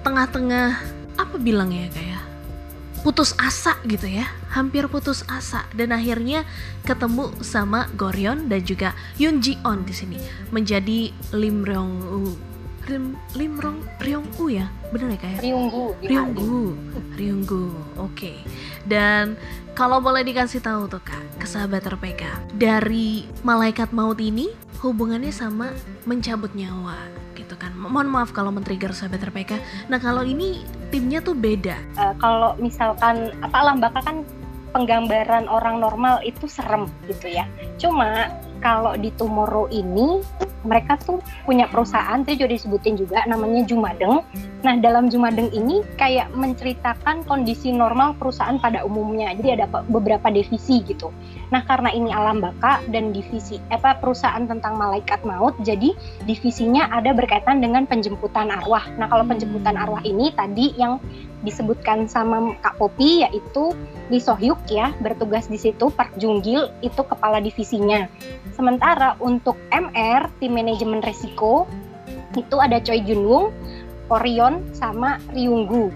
tengah-tengah 0.00 0.80
apa 1.20 1.36
bilangnya 1.36 1.92
kayak 1.92 2.16
ya? 2.16 2.21
Putus 3.02 3.34
asa 3.38 3.76
gitu 3.84 4.06
ya. 4.06 4.26
Hampir 4.54 4.86
putus 4.86 5.26
asa. 5.26 5.66
Dan 5.74 5.90
akhirnya 5.90 6.46
ketemu 6.86 7.34
sama 7.42 7.90
Goryeon 7.98 8.46
dan 8.46 8.62
juga 8.62 8.94
Yoon 9.18 9.42
Ji 9.42 9.58
On 9.66 9.82
di 9.82 9.94
sini. 9.94 10.18
Menjadi 10.54 11.10
Lim 11.34 11.66
Ryong 11.66 11.94
U. 12.08 12.52
Lim 12.90 13.14
Lim 13.38 13.62
Rong 13.62 13.78
Ryong 14.02 14.26
U 14.42 14.50
ya? 14.50 14.66
Benar 14.90 15.14
ya 15.14 15.18
kayak 15.22 15.40
Ryunggu 15.46 15.94
Ryunggu 16.02 16.74
Ryunggu 17.14 17.64
oke. 17.94 18.32
Dan 18.82 19.38
kalau 19.78 20.02
boleh 20.02 20.26
dikasih 20.26 20.58
tahu 20.58 20.90
tuh 20.90 20.98
kak 20.98 21.22
ke 21.38 21.46
sahabat 21.46 21.86
RPK 21.86 22.50
dari 22.58 23.30
malaikat 23.46 23.94
maut 23.94 24.18
ini 24.18 24.50
hubungannya 24.82 25.30
sama 25.30 25.70
mencabut 26.10 26.50
nyawa 26.58 26.98
gitu 27.52 27.60
kan. 27.60 27.76
Mohon 27.76 28.08
maaf 28.08 28.32
kalau 28.32 28.48
men-trigger 28.48 28.96
sahabat 28.96 29.28
RPK 29.28 29.60
nah 29.92 30.00
kalau 30.00 30.24
ini 30.24 30.64
timnya 30.88 31.20
tuh 31.20 31.36
beda. 31.36 31.76
Uh, 32.00 32.16
kalau 32.16 32.56
misalkan 32.56 33.28
apa 33.44 33.56
alam 33.60 33.76
baka 33.76 34.00
kan 34.00 34.24
penggambaran 34.72 35.44
orang 35.52 35.84
normal 35.84 36.24
itu 36.24 36.48
serem 36.48 36.88
gitu 37.04 37.28
ya. 37.28 37.44
Cuma 37.76 38.32
kalau 38.62 38.94
di 38.96 39.10
Tomorrow 39.18 39.68
ini 39.68 40.22
mereka 40.62 40.94
tuh 41.02 41.18
punya 41.42 41.66
perusahaan 41.66 42.22
tadi 42.22 42.38
juga 42.38 42.54
disebutin 42.54 42.94
juga 42.94 43.26
namanya 43.26 43.66
Jumadeng. 43.66 44.22
Nah 44.62 44.78
dalam 44.78 45.10
Jumadeng 45.10 45.50
ini 45.50 45.82
kayak 45.98 46.30
menceritakan 46.38 47.26
kondisi 47.26 47.74
normal 47.74 48.14
perusahaan 48.14 48.56
pada 48.62 48.86
umumnya. 48.86 49.34
Jadi 49.34 49.58
ada 49.58 49.66
beberapa 49.66 50.30
divisi 50.30 50.86
gitu. 50.86 51.10
Nah 51.50 51.66
karena 51.66 51.90
ini 51.90 52.14
alam 52.14 52.38
baka 52.38 52.78
dan 52.94 53.10
divisi 53.10 53.58
apa 53.74 53.98
perusahaan 53.98 54.46
tentang 54.46 54.78
malaikat 54.78 55.26
maut, 55.26 55.58
jadi 55.66 55.92
divisinya 56.24 56.88
ada 56.94 57.10
berkaitan 57.12 57.58
dengan 57.58 57.84
penjemputan 57.84 58.48
arwah. 58.48 58.86
Nah 58.96 59.10
kalau 59.10 59.26
penjemputan 59.26 59.74
arwah 59.74 60.00
ini 60.06 60.30
tadi 60.32 60.72
yang 60.78 61.02
disebutkan 61.42 62.06
sama 62.06 62.54
Kak 62.62 62.78
Popi 62.78 63.26
yaitu 63.26 63.74
Lee 64.14 64.22
Sohyuk 64.22 64.62
ya 64.70 64.94
bertugas 65.02 65.50
di 65.50 65.58
situ 65.58 65.90
Park 65.90 66.14
Junggil 66.16 66.70
itu 66.86 67.02
kepala 67.02 67.42
divisinya. 67.42 68.06
Sementara 68.52 69.16
untuk 69.18 69.56
MR 69.72 70.28
tim 70.38 70.52
manajemen 70.52 71.00
resiko 71.00 71.64
itu 72.36 72.56
ada 72.60 72.80
Choi 72.80 73.04
Junwoong, 73.04 73.52
Orion 74.12 74.60
sama 74.76 75.20
Ryunggu. 75.32 75.92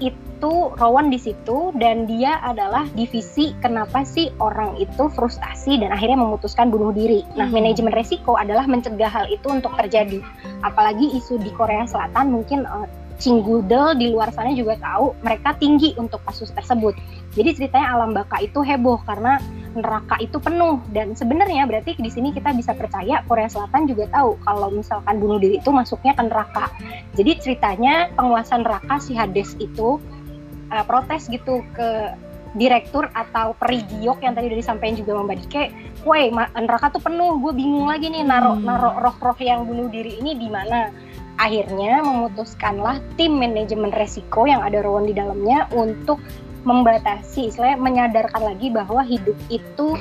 Itu 0.00 0.74
Rowan 0.76 1.08
di 1.08 1.16
situ 1.16 1.72
dan 1.80 2.04
dia 2.04 2.36
adalah 2.44 2.84
divisi 2.92 3.56
kenapa 3.64 4.04
sih 4.04 4.28
orang 4.36 4.76
itu 4.76 5.08
frustasi 5.08 5.80
dan 5.80 5.92
akhirnya 5.92 6.20
memutuskan 6.20 6.68
bunuh 6.68 6.92
diri. 6.92 7.24
Nah, 7.36 7.48
hmm. 7.48 7.56
manajemen 7.56 7.94
resiko 7.96 8.36
adalah 8.36 8.68
mencegah 8.68 9.08
hal 9.08 9.26
itu 9.32 9.48
untuk 9.48 9.72
terjadi. 9.80 10.20
Apalagi 10.60 11.16
isu 11.16 11.40
di 11.40 11.48
Korea 11.56 11.88
Selatan 11.88 12.32
mungkin 12.32 12.68
uh, 12.68 12.84
Cinggudel 13.14 13.94
di 13.94 14.10
luar 14.10 14.34
sana 14.34 14.50
juga 14.52 14.74
tahu 14.82 15.14
mereka 15.22 15.54
tinggi 15.56 15.94
untuk 15.94 16.18
kasus 16.26 16.50
tersebut. 16.50 16.98
Jadi 17.34 17.50
ceritanya 17.54 17.98
alam 17.98 18.14
baka 18.14 18.42
itu 18.42 18.62
heboh 18.62 19.02
karena 19.06 19.38
neraka 19.74 20.18
itu 20.22 20.38
penuh 20.38 20.78
dan 20.94 21.18
sebenarnya 21.18 21.66
berarti 21.66 21.98
di 21.98 22.06
sini 22.06 22.30
kita 22.30 22.54
bisa 22.54 22.74
percaya 22.78 23.26
Korea 23.26 23.50
Selatan 23.50 23.90
juga 23.90 24.06
tahu 24.10 24.38
kalau 24.46 24.70
misalkan 24.70 25.18
bunuh 25.18 25.42
diri 25.42 25.58
itu 25.58 25.70
masuknya 25.74 26.14
ke 26.14 26.22
neraka. 26.26 26.70
Jadi 27.18 27.32
ceritanya 27.42 28.10
penguasa 28.14 28.54
neraka 28.58 29.02
si 29.02 29.18
Hades 29.18 29.58
itu 29.58 29.98
uh, 30.70 30.84
protes 30.86 31.26
gitu 31.26 31.62
ke 31.74 32.14
direktur 32.54 33.10
atau 33.10 33.58
perigiok 33.58 34.22
yang 34.22 34.38
tadi 34.38 34.46
udah 34.46 34.58
disampaikan 34.62 34.94
juga 34.94 35.18
Mbak 35.18 35.36
Dike, 35.42 35.64
woi 36.06 36.30
neraka 36.54 36.94
tuh 36.94 37.02
penuh, 37.02 37.42
gue 37.42 37.50
bingung 37.50 37.90
lagi 37.90 38.06
nih 38.06 38.22
naro 38.22 38.54
hmm. 38.54 38.62
naro 38.62 38.94
roh-roh 38.94 39.34
yang 39.42 39.66
bunuh 39.66 39.90
diri 39.90 40.22
ini 40.22 40.38
di 40.38 40.46
mana 40.46 40.94
akhirnya 41.36 42.02
memutuskanlah 42.04 43.02
tim 43.18 43.36
manajemen 43.38 43.90
resiko 43.90 44.46
yang 44.46 44.62
ada 44.62 44.80
Rowan 44.80 45.10
di 45.10 45.14
dalamnya 45.16 45.66
untuk 45.74 46.22
membatasi, 46.64 47.52
istilahnya 47.52 47.76
menyadarkan 47.76 48.40
lagi 48.40 48.72
bahwa 48.72 49.04
hidup 49.04 49.36
itu 49.52 50.00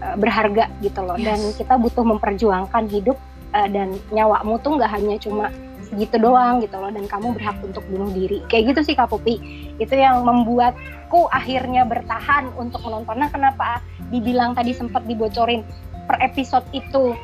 uh, 0.00 0.16
berharga 0.16 0.72
gitu 0.80 1.04
loh, 1.04 1.20
yes. 1.20 1.26
dan 1.28 1.38
kita 1.60 1.74
butuh 1.76 2.04
memperjuangkan 2.06 2.88
hidup 2.88 3.20
uh, 3.52 3.68
dan 3.68 3.92
nyawamu 4.08 4.56
tuh 4.64 4.80
nggak 4.80 4.90
hanya 4.96 5.20
cuma 5.20 5.52
segitu 5.90 6.22
doang 6.22 6.62
gitu 6.62 6.78
loh, 6.78 6.88
dan 6.88 7.04
kamu 7.04 7.34
berhak 7.34 7.58
untuk 7.66 7.82
bunuh 7.90 8.08
diri. 8.14 8.40
Kayak 8.46 8.72
gitu 8.72 8.80
sih 8.88 8.94
Kak 8.94 9.10
Pupi. 9.10 9.42
Itu 9.82 9.98
yang 9.98 10.22
membuatku 10.22 11.26
akhirnya 11.34 11.82
bertahan 11.82 12.46
untuk 12.54 12.78
menontonnya. 12.86 13.26
Kenapa 13.26 13.82
dibilang 14.14 14.54
tadi 14.54 14.70
sempat 14.70 15.02
dibocorin 15.10 15.66
per 16.06 16.22
episode 16.22 16.62
itu 16.70 17.18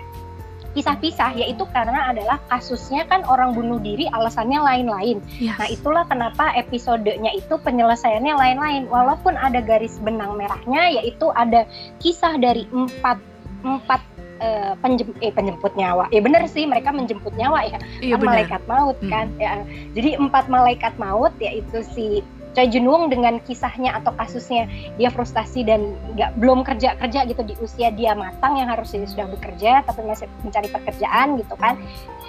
pisah-pisah 0.77 1.33
yaitu 1.41 1.65
karena 1.73 2.13
adalah 2.13 2.37
kasusnya 2.53 3.09
kan 3.09 3.25
orang 3.25 3.57
bunuh 3.57 3.81
diri 3.81 4.05
alasannya 4.13 4.61
lain-lain. 4.61 5.25
Yes. 5.41 5.57
Nah, 5.57 5.69
itulah 5.73 6.05
kenapa 6.05 6.53
episodenya 6.53 7.33
itu 7.33 7.57
penyelesaiannya 7.57 8.35
lain-lain. 8.37 8.83
Walaupun 8.93 9.41
ada 9.41 9.65
garis 9.65 9.97
benang 10.05 10.37
merahnya 10.37 11.01
yaitu 11.01 11.33
ada 11.33 11.65
kisah 12.05 12.37
dari 12.37 12.69
empat 12.69 13.17
empat 13.65 14.05
uh, 14.45 14.77
penjem, 14.85 15.17
eh, 15.25 15.33
penjemput 15.33 15.73
nyawa. 15.81 16.13
Ya 16.13 16.21
benar 16.21 16.45
sih 16.45 16.69
mereka 16.69 16.93
menjemput 16.93 17.33
nyawa 17.41 17.65
ya. 17.65 17.79
Iya, 18.05 18.21
kan 18.21 18.21
malaikat 18.29 18.63
maut 18.69 18.99
kan. 19.09 19.33
Hmm. 19.33 19.41
Ya. 19.41 19.53
Jadi 19.97 20.21
empat 20.21 20.45
malaikat 20.53 20.93
maut 21.01 21.33
yaitu 21.41 21.81
si 21.97 22.21
Wong 22.65 23.13
dengan 23.13 23.37
kisahnya 23.45 24.01
atau 24.01 24.17
kasusnya 24.17 24.65
dia 24.97 25.13
frustasi 25.13 25.67
dan 25.67 25.93
nggak 26.17 26.41
belum 26.41 26.65
kerja 26.65 26.97
kerja 26.97 27.29
gitu 27.29 27.45
di 27.45 27.55
usia 27.61 27.93
dia 27.93 28.17
matang 28.17 28.57
yang 28.57 28.73
harusnya 28.73 29.05
sudah 29.05 29.29
bekerja 29.29 29.85
tapi 29.85 30.01
masih 30.09 30.25
mencari 30.41 30.69
pekerjaan 30.73 31.37
gitu 31.37 31.55
kan 31.61 31.77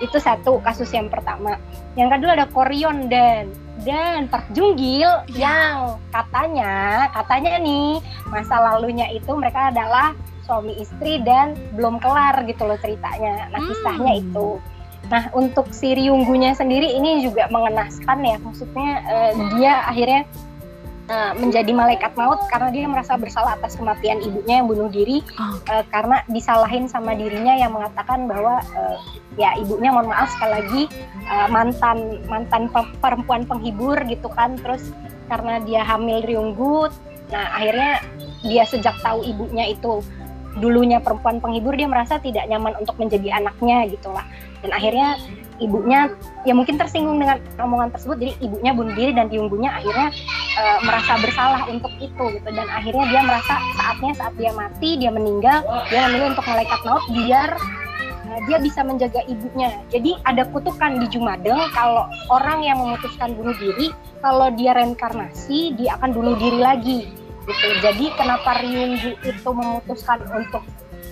itu 0.03 0.17
satu 0.19 0.59
kasus 0.59 0.91
yang 0.91 1.07
pertama 1.07 1.55
yang 1.95 2.11
kedua 2.11 2.35
ada 2.35 2.45
Koryon 2.51 3.07
dan 3.07 3.49
dan 3.87 4.27
Park 4.27 4.51
Jung 4.51 4.75
Gil 4.75 5.07
ya. 5.31 5.47
yang 5.47 5.75
katanya 6.11 7.07
katanya 7.15 7.61
nih 7.63 8.03
masa 8.27 8.59
lalunya 8.59 9.07
itu 9.15 9.31
mereka 9.31 9.71
adalah 9.71 10.11
suami 10.43 10.75
istri 10.79 11.19
dan 11.23 11.55
belum 11.75 11.99
kelar 12.03 12.43
gitu 12.47 12.67
loh 12.67 12.79
ceritanya 12.79 13.47
nah 13.51 13.59
kisahnya 13.63 14.13
hmm. 14.17 14.23
itu 14.27 14.47
Nah, 15.07 15.31
untuk 15.31 15.71
si 15.71 15.95
Ryunggunya 15.95 16.51
sendiri 16.51 16.91
ini 16.99 17.23
juga 17.23 17.47
mengenaskan 17.47 18.19
ya, 18.27 18.35
maksudnya 18.43 18.89
uh, 19.07 19.31
dia 19.55 19.73
akhirnya 19.87 20.21
uh, 21.07 21.31
menjadi 21.39 21.71
malaikat 21.71 22.11
maut 22.19 22.43
karena 22.51 22.69
dia 22.75 22.85
merasa 22.91 23.15
bersalah 23.15 23.55
atas 23.55 23.79
kematian 23.79 24.19
ibunya 24.19 24.59
yang 24.59 24.67
bunuh 24.67 24.91
diri 24.91 25.23
oh. 25.39 25.59
uh, 25.71 25.83
karena 25.91 26.23
disalahin 26.27 26.91
sama 26.91 27.15
dirinya 27.15 27.55
yang 27.55 27.71
mengatakan 27.71 28.27
bahwa 28.27 28.59
uh, 28.75 28.99
ya 29.39 29.55
ibunya 29.55 29.95
mohon 29.95 30.11
maaf 30.11 30.27
sekali 30.35 30.51
lagi 30.59 30.83
uh, 31.31 31.47
mantan 31.47 32.19
mantan 32.27 32.67
perempuan 32.99 33.47
penghibur 33.47 33.95
gitu 34.11 34.27
kan, 34.35 34.59
terus 34.59 34.91
karena 35.27 35.59
dia 35.63 35.83
hamil 35.83 36.23
Ryunggu, 36.23 36.87
nah 37.31 37.51
akhirnya 37.55 37.99
dia 38.43 38.63
sejak 38.63 38.95
tahu 39.03 39.23
ibunya 39.23 39.71
itu 39.71 39.99
dulunya 40.57 40.97
perempuan 40.97 41.37
penghibur 41.37 41.77
dia 41.77 41.85
merasa 41.85 42.17
tidak 42.17 42.49
nyaman 42.49 42.73
untuk 42.81 42.97
menjadi 42.97 43.37
anaknya 43.37 43.85
gitulah 43.93 44.25
dan 44.65 44.71
akhirnya 44.73 45.17
ibunya 45.57 46.13
ya 46.45 46.53
mungkin 46.53 46.77
tersinggung 46.77 47.17
dengan 47.17 47.41
omongan 47.57 47.89
tersebut 47.93 48.17
jadi 48.21 48.33
ibunya 48.45 48.71
bunuh 48.73 48.93
diri 48.93 49.11
dan 49.13 49.27
ibunya 49.29 49.73
akhirnya 49.73 50.13
e, 50.53 50.63
merasa 50.85 51.13
bersalah 51.17 51.61
untuk 51.69 51.93
itu 51.97 52.23
gitu. 52.37 52.49
Dan 52.49 52.67
akhirnya 52.69 53.05
dia 53.09 53.21
merasa 53.25 53.55
saatnya 53.77 54.11
saat 54.17 54.33
dia 54.37 54.53
mati 54.53 54.97
dia 55.01 55.09
meninggal 55.09 55.65
dia 55.89 56.09
memilih 56.09 56.37
untuk 56.37 56.45
malaikat 56.45 56.79
maut 56.85 57.05
biar 57.09 57.49
e, 58.25 58.29
dia 58.45 58.57
bisa 58.61 58.85
menjaga 58.85 59.21
ibunya. 59.25 59.69
Jadi 59.89 60.11
ada 60.25 60.45
kutukan 60.49 61.01
di 61.01 61.05
Jumadeng 61.09 61.59
kalau 61.73 62.05
orang 62.29 62.61
yang 62.61 62.77
memutuskan 62.77 63.33
bunuh 63.33 63.57
diri 63.57 63.89
kalau 64.21 64.53
dia 64.53 64.77
reinkarnasi 64.77 65.73
dia 65.77 65.97
akan 65.97 66.13
bunuh 66.13 66.35
diri 66.37 66.59
lagi 66.61 66.99
gitu. 67.47 67.67
Jadi 67.81 68.05
kenapa 68.13 68.61
Ryungju 68.61 69.11
itu 69.25 69.49
memutuskan 69.49 70.21
untuk 70.35 70.61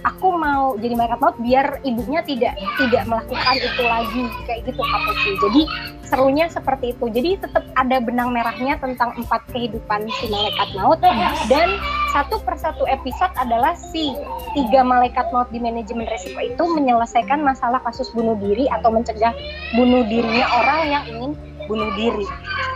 aku 0.05 0.37
mau 0.37 0.77
jadi 0.77 0.93
malaikat 0.93 1.19
maut 1.19 1.37
biar 1.41 1.81
ibunya 1.81 2.21
tidak 2.21 2.53
tidak 2.77 3.03
melakukan 3.09 3.55
itu 3.57 3.83
lagi 3.83 4.23
kayak 4.45 4.61
gitu 4.69 4.81
Kapuki. 4.85 5.31
Jadi 5.41 5.61
serunya 6.05 6.45
seperti 6.45 6.93
itu. 6.93 7.05
Jadi 7.09 7.29
tetap 7.41 7.65
ada 7.73 7.97
benang 7.97 8.29
merahnya 8.29 8.77
tentang 8.77 9.17
empat 9.17 9.41
kehidupan 9.49 10.05
si 10.21 10.25
malaikat 10.29 10.69
maut 10.77 11.01
dan 11.49 11.67
satu 12.13 12.39
persatu 12.45 12.85
episode 12.85 13.33
adalah 13.41 13.73
si 13.73 14.13
tiga 14.53 14.85
malaikat 14.85 15.25
maut 15.33 15.49
di 15.49 15.57
manajemen 15.57 16.05
resiko 16.05 16.39
itu 16.39 16.63
menyelesaikan 16.63 17.41
masalah 17.41 17.81
kasus 17.83 18.07
bunuh 18.13 18.37
diri 18.37 18.69
atau 18.69 18.93
mencegah 18.93 19.33
bunuh 19.73 20.05
dirinya 20.05 20.45
orang 20.61 20.79
yang 20.87 21.03
ingin 21.09 21.31
bunuh 21.65 21.89
diri. 21.97 22.25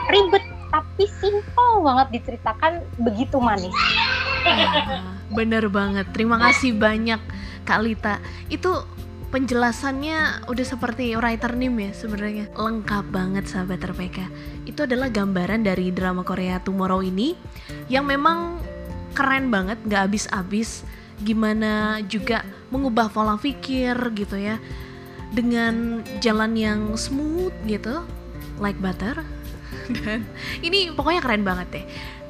Ribet 0.10 0.44
tapi 0.70 1.06
simpel 1.22 1.82
banget 1.82 2.08
diceritakan 2.20 2.82
begitu 3.02 3.38
manis. 3.38 3.74
Bener 5.30 5.70
banget. 5.70 6.10
Terima 6.10 6.42
kasih 6.42 6.74
banyak 6.74 7.22
Kak 7.66 7.82
Lita. 7.86 8.18
Itu 8.50 8.86
penjelasannya 9.30 10.50
udah 10.50 10.66
seperti 10.66 11.14
writer 11.14 11.54
name 11.54 11.90
ya 11.90 11.92
sebenarnya. 11.94 12.50
Lengkap 12.58 13.06
banget 13.14 13.46
sahabat 13.46 13.86
RPK 13.86 14.26
itu 14.66 14.80
adalah 14.86 15.14
gambaran 15.14 15.62
dari 15.62 15.94
drama 15.94 16.26
Korea 16.26 16.58
Tomorrow 16.62 17.06
ini 17.06 17.38
yang 17.88 18.10
memang 18.10 18.58
keren 19.14 19.54
banget 19.54 19.78
nggak 19.86 20.10
habis-habis. 20.10 20.82
Gimana 21.20 22.00
juga 22.08 22.48
mengubah 22.74 23.12
pola 23.12 23.38
pikir 23.38 23.94
gitu 24.18 24.38
ya. 24.40 24.58
Dengan 25.30 26.02
jalan 26.26 26.58
yang 26.58 26.80
smooth 26.98 27.54
gitu 27.70 28.02
like 28.58 28.82
butter. 28.82 29.22
Dan 29.94 30.26
ini 30.66 30.90
pokoknya 30.94 31.22
keren 31.22 31.46
banget 31.46 31.68
deh 31.70 31.86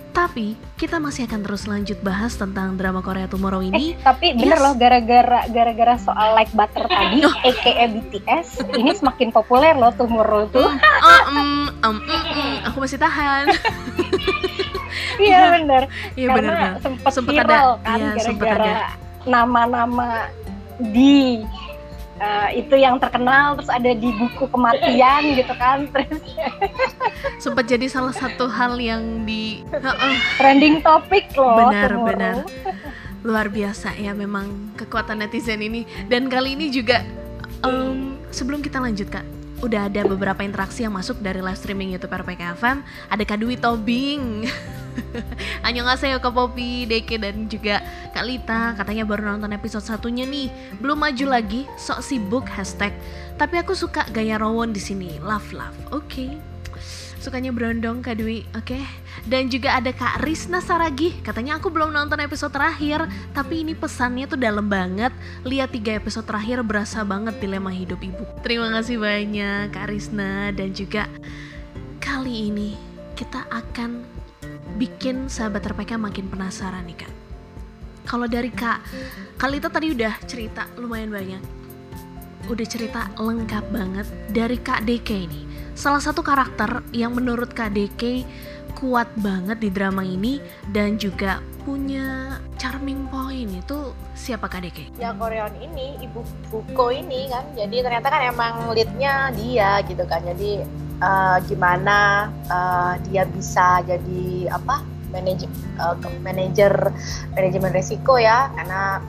tapi 0.09 0.57
kita 0.75 0.97
masih 0.97 1.29
akan 1.29 1.41
terus 1.45 1.63
lanjut 1.69 1.99
bahas 2.01 2.35
tentang 2.35 2.75
drama 2.75 2.99
Korea 2.99 3.29
Tomorrow 3.29 3.61
ini. 3.61 3.93
Eh, 3.93 4.01
tapi 4.01 4.33
bener 4.35 4.57
Yes. 4.57 4.63
loh 4.65 4.73
gara-gara 4.75 5.39
gara-gara 5.47 5.95
soal 6.01 6.33
like 6.35 6.51
butter 6.51 6.85
tadi, 6.91 7.23
aka 7.23 7.85
BTS, 7.87 8.47
ini 8.75 8.91
semakin 8.93 9.29
populer 9.29 9.77
loh 9.77 9.93
Tomorrow 9.95 10.49
tuh. 10.49 10.69
Oh, 10.99 11.21
mm, 11.31 11.79
mm, 11.79 11.95
mm, 12.05 12.23
mm, 12.35 12.53
aku 12.69 12.77
masih 12.83 12.99
tahan. 12.99 13.47
Iya 15.19 15.59
bener. 15.59 15.83
Iya 16.15 16.27
benar. 16.31 16.79
sempat 16.79 17.11
Sempet 17.11 17.31
viral 17.35 17.75
ada, 17.75 17.83
kan 17.83 17.99
iya, 17.99 18.11
sempet 18.23 18.47
gara-gara 18.47 18.87
nama-nama 19.27 20.31
di 20.79 21.43
eh, 22.19 22.49
itu 22.55 22.75
yang 22.79 22.99
terkenal 22.99 23.59
terus 23.59 23.71
ada 23.71 23.91
di 23.95 24.09
buku 24.15 24.47
kematian 24.47 25.21
gitu 25.35 25.53
kan 25.59 25.87
terus 25.91 26.23
Sempat 27.39 27.65
jadi 27.65 27.87
salah 27.87 28.11
satu 28.11 28.51
hal 28.51 28.75
yang 28.77 29.23
di 29.23 29.63
trending 30.35 30.83
topik 30.83 31.31
loh 31.39 31.71
Benar, 31.71 31.89
Tomorrow. 31.95 32.07
benar. 32.11 32.35
luar 33.19 33.51
biasa 33.51 33.99
ya 33.99 34.15
memang 34.15 34.75
kekuatan 34.75 35.23
netizen 35.23 35.59
ini. 35.59 35.83
Dan 36.07 36.27
kali 36.27 36.55
ini 36.55 36.67
juga 36.67 37.03
em, 37.63 38.15
sebelum 38.31 38.59
kita 38.59 38.79
lanjut 38.79 39.07
Kak, 39.07 39.23
udah 39.59 39.91
ada 39.91 40.07
beberapa 40.07 40.39
interaksi 40.39 40.87
yang 40.87 40.95
masuk 40.95 41.19
dari 41.19 41.43
live 41.43 41.59
streaming 41.59 41.91
YouTube 41.91 42.15
RPK 42.15 42.59
FM. 42.59 42.79
Ada 43.07 43.23
Kak 43.23 43.39
Dwi 43.39 43.55
Tobing. 43.55 44.47
Annyeonghaseyo 45.67 46.19
Kak 46.19 46.35
Popi, 46.35 46.83
Deke 46.83 47.15
dan 47.15 47.47
juga 47.47 47.79
Kak 48.11 48.25
Lita 48.25 48.75
Katanya 48.75 49.07
baru 49.07 49.31
nonton 49.31 49.55
episode 49.55 49.85
satunya 49.85 50.27
nih 50.27 50.51
Belum 50.81 50.99
maju 50.99 51.39
lagi, 51.39 51.63
sok 51.79 52.03
sibuk 52.03 52.43
hashtag 52.51 52.91
Tapi 53.39 53.63
aku 53.63 53.71
suka 53.77 54.03
gaya 54.11 54.35
Rowon 54.35 54.75
di 54.75 54.81
sini 54.83 55.15
Love 55.23 55.55
love, 55.55 55.79
oke 55.95 56.48
Sukanya 57.29 57.53
berondong 57.53 58.01
Kak 58.01 58.17
Dwi, 58.17 58.41
oke? 58.57 58.81
Dan 59.29 59.53
juga 59.53 59.77
ada 59.77 59.93
Kak 59.93 60.25
Risna 60.25 60.65
Saragi 60.65 61.13
Katanya 61.21 61.61
aku 61.61 61.69
belum 61.69 61.93
nonton 61.93 62.17
episode 62.25 62.49
terakhir 62.49 63.05
Tapi 63.37 63.61
ini 63.61 63.77
pesannya 63.77 64.25
tuh 64.25 64.41
dalam 64.41 64.65
banget. 64.65 65.13
Lihat 65.45 65.69
tiga 65.69 65.93
episode 65.93 66.25
terakhir 66.25 66.65
berasa 66.65 67.05
banget 67.05 67.37
dilema 67.37 67.69
hidup 67.69 68.01
ibu. 68.01 68.25
Terima 68.41 68.73
kasih 68.73 68.97
banyak 68.97 69.69
Kak 69.69 69.93
Risna. 69.93 70.49
Dan 70.57 70.73
juga 70.73 71.05
kali 72.01 72.49
ini 72.49 72.73
kita 73.13 73.45
akan 73.45 74.01
bikin 74.81 75.29
sahabat 75.29 75.69
RPK 75.69 76.01
makin 76.01 76.33
penasaran 76.33 76.81
nih 76.89 77.05
kak. 77.05 77.13
Kalau 78.09 78.25
dari 78.25 78.49
kak, 78.49 78.81
Kalita 79.37 79.69
tadi 79.69 79.93
udah 79.93 80.17
cerita 80.25 80.65
lumayan 80.81 81.13
banyak, 81.13 81.43
udah 82.49 82.65
cerita 82.65 83.05
lengkap 83.21 83.69
banget. 83.69 84.09
Dari 84.33 84.57
kak 84.57 84.81
DK 84.81 85.09
ini. 85.29 85.48
Salah 85.79 86.03
satu 86.03 86.19
karakter 86.19 86.83
yang 86.91 87.15
menurut 87.15 87.55
kak 87.55 87.71
DK 87.71 88.27
kuat 88.75 89.07
banget 89.15 89.63
di 89.63 89.71
drama 89.71 90.03
ini 90.03 90.43
dan 90.75 90.99
juga 90.99 91.39
punya 91.63 92.35
charming 92.59 93.07
point 93.07 93.47
itu 93.47 93.95
siapa 94.11 94.51
kak 94.51 94.67
DK? 94.67 94.99
ya 94.99 95.15
Korean 95.15 95.55
ini 95.55 95.95
ibu 96.03 96.19
Buko 96.51 96.91
ini 96.91 97.31
kan. 97.31 97.47
Jadi 97.55 97.79
ternyata 97.79 98.11
kan 98.11 98.27
emang 98.27 98.75
leadnya 98.75 99.31
dia 99.31 99.79
gitu 99.87 100.03
kan. 100.03 100.19
Jadi 100.27 100.67
eh, 100.99 101.37
gimana 101.47 102.27
eh, 102.51 102.93
dia 103.07 103.23
bisa 103.31 103.79
jadi 103.87 104.51
apa 104.51 104.83
manajer 105.15 105.47
eh, 105.79 105.95
manajer 106.19 106.73
manajemen 107.39 107.71
resiko 107.71 108.19
ya. 108.19 108.51
Karena 108.51 108.99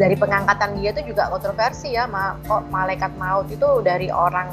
dari 0.00 0.16
pengangkatan 0.16 0.80
dia 0.80 0.96
itu 0.96 1.12
juga 1.12 1.28
kontroversi 1.28 1.92
ya 1.92 2.08
kok 2.48 2.72
malaikat 2.72 3.12
maut 3.20 3.52
itu 3.52 3.84
dari 3.84 4.08
orang 4.08 4.48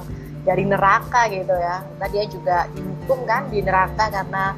dari 0.46 0.64
neraka 0.64 1.28
gitu 1.34 1.52
ya. 1.58 1.82
Karena 1.82 2.08
dia 2.14 2.24
juga 2.30 2.58
dihukum 2.72 3.26
kan 3.26 3.50
di 3.50 3.60
neraka 3.66 4.14
karena 4.14 4.54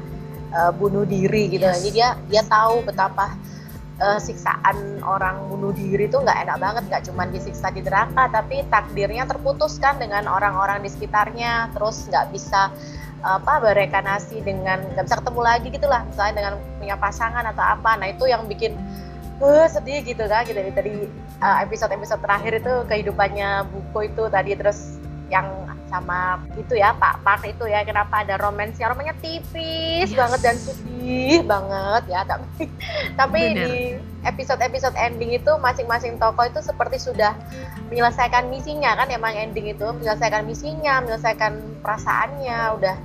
eh, 0.52 0.72
bunuh 0.76 1.08
diri 1.08 1.48
gitu. 1.48 1.64
Yes. 1.64 1.80
jadi 1.80 1.90
dia 1.90 2.08
dia 2.28 2.42
tahu 2.44 2.84
betapa 2.84 3.34
eh, 3.98 4.20
siksaan 4.20 5.00
orang 5.02 5.48
bunuh 5.48 5.72
diri 5.72 6.06
itu 6.06 6.20
nggak 6.20 6.38
enak 6.46 6.56
banget. 6.60 6.82
Nggak 6.92 7.02
cuma 7.08 7.24
disiksa 7.26 7.72
di 7.72 7.80
neraka 7.80 8.28
tapi 8.28 8.62
takdirnya 8.68 9.24
terputus 9.24 9.80
kan 9.80 9.96
dengan 9.96 10.28
orang-orang 10.28 10.84
di 10.84 10.92
sekitarnya. 10.92 11.72
Terus 11.72 12.06
nggak 12.06 12.36
bisa 12.36 12.70
apa 13.18 13.58
berekanasi 13.58 14.46
dengan 14.46 14.78
nggak 14.94 15.10
bisa 15.10 15.18
ketemu 15.18 15.40
lagi 15.42 15.74
gitu 15.74 15.90
lah 15.90 16.06
misalnya 16.06 16.34
dengan 16.38 16.54
punya 16.78 16.94
pasangan 17.00 17.44
atau 17.50 17.64
apa. 17.64 17.98
Nah 17.98 18.14
itu 18.14 18.30
yang 18.30 18.46
bikin 18.46 18.76
eh 19.42 19.66
sedih 19.66 20.04
gitu 20.04 20.22
kan. 20.28 20.44
Gitu 20.46 20.54
dari 20.54 20.70
tadi 20.70 20.94
episode-episode 21.42 22.22
terakhir 22.22 22.52
itu 22.62 22.74
kehidupannya 22.86 23.66
Buko 23.72 24.06
itu 24.06 24.30
tadi. 24.30 24.54
Terus 24.54 25.02
yang 25.34 25.68
sama 25.88 26.44
itu 26.54 26.76
ya 26.76 26.92
Pak 26.94 27.24
Park 27.24 27.42
itu 27.48 27.64
ya 27.66 27.82
kenapa 27.82 28.22
ada 28.22 28.36
romansnya 28.36 28.92
romannya 28.92 29.16
tipis 29.18 30.08
Yes. 30.08 30.14
banget 30.14 30.40
dan 30.44 30.56
sedih 30.56 31.40
banget 31.44 32.02
ya 32.06 32.20
tapi 32.28 32.64
tapi 33.16 33.40
Bener. 33.40 33.56
di 33.56 33.72
episode-episode 34.22 34.94
ending 34.94 35.34
itu 35.34 35.52
masing-masing 35.58 36.20
tokoh 36.20 36.46
itu 36.46 36.60
seperti 36.60 37.00
sudah 37.00 37.32
menyelesaikan 37.88 38.46
misinya 38.52 38.94
kan 38.94 39.08
emang 39.08 39.34
ending 39.34 39.72
itu 39.72 39.86
menyelesaikan 39.96 40.44
misinya 40.44 41.00
menyelesaikan 41.02 41.58
perasaannya 41.82 42.60
udah 42.78 42.96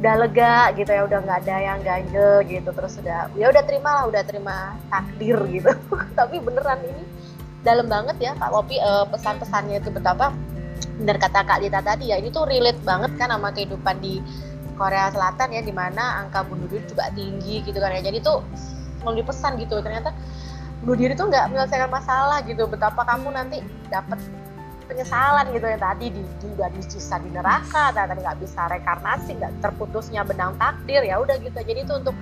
udah 0.00 0.14
lega 0.16 0.72
gitu 0.80 0.90
ya 0.96 1.04
udah 1.04 1.18
nggak 1.20 1.38
ada 1.44 1.56
yang 1.60 1.78
ganjel 1.84 2.40
gitu 2.48 2.72
terus 2.72 2.96
udah 3.04 3.28
ya 3.36 3.52
udah 3.52 3.62
terima 3.68 4.00
lah 4.00 4.04
udah 4.08 4.22
terima 4.24 4.74
takdir 4.88 5.36
gitu 5.52 5.70
tapi 6.18 6.40
beneran 6.40 6.80
ini 6.80 7.04
dalam 7.60 7.84
banget 7.92 8.16
ya 8.16 8.32
Kak 8.40 8.48
Wopi 8.48 8.80
eh, 8.80 9.04
pesan-pesannya 9.12 9.84
itu 9.84 9.92
betapa 9.92 10.32
benar 11.00 11.16
kata 11.16 11.40
Kak 11.48 11.58
Lita 11.64 11.80
tadi 11.80 12.12
ya 12.12 12.20
ini 12.20 12.28
tuh 12.28 12.44
relate 12.44 12.76
banget 12.84 13.16
kan 13.16 13.32
sama 13.32 13.48
kehidupan 13.56 13.96
di 14.04 14.20
Korea 14.76 15.08
Selatan 15.12 15.48
ya 15.52 15.60
di 15.64 15.72
mana 15.72 16.24
angka 16.24 16.44
bunuh 16.44 16.68
diri 16.68 16.84
juga 16.88 17.08
tinggi 17.12 17.60
gitu 17.64 17.76
kan 17.80 17.92
ya. 17.92 18.00
Jadi 18.04 18.20
tuh 18.20 18.40
mau 19.04 19.12
dipesan 19.16 19.56
gitu 19.60 19.80
ternyata 19.80 20.12
bunuh 20.80 20.96
diri 20.96 21.12
tuh 21.12 21.28
nggak 21.28 21.52
menyelesaikan 21.52 21.92
masalah 21.92 22.40
gitu. 22.48 22.64
Betapa 22.64 23.04
kamu 23.04 23.28
nanti 23.32 23.60
dapat 23.92 24.16
penyesalan 24.88 25.52
gitu 25.52 25.68
ya. 25.68 25.76
Tadi 25.76 26.06
di 26.12 26.22
juga 26.40 26.72
disiksa 26.72 27.20
di 27.20 27.28
neraka 27.28 27.92
dan 27.92 28.08
tadi 28.08 28.24
nggak 28.24 28.40
bisa 28.40 28.60
rekarnasi 28.72 29.36
nggak 29.36 29.52
terputusnya 29.60 30.24
benang 30.24 30.56
takdir 30.56 31.04
ya 31.04 31.20
udah 31.20 31.36
gitu. 31.44 31.60
Jadi 31.60 31.84
itu 31.84 31.92
untuk 32.00 32.16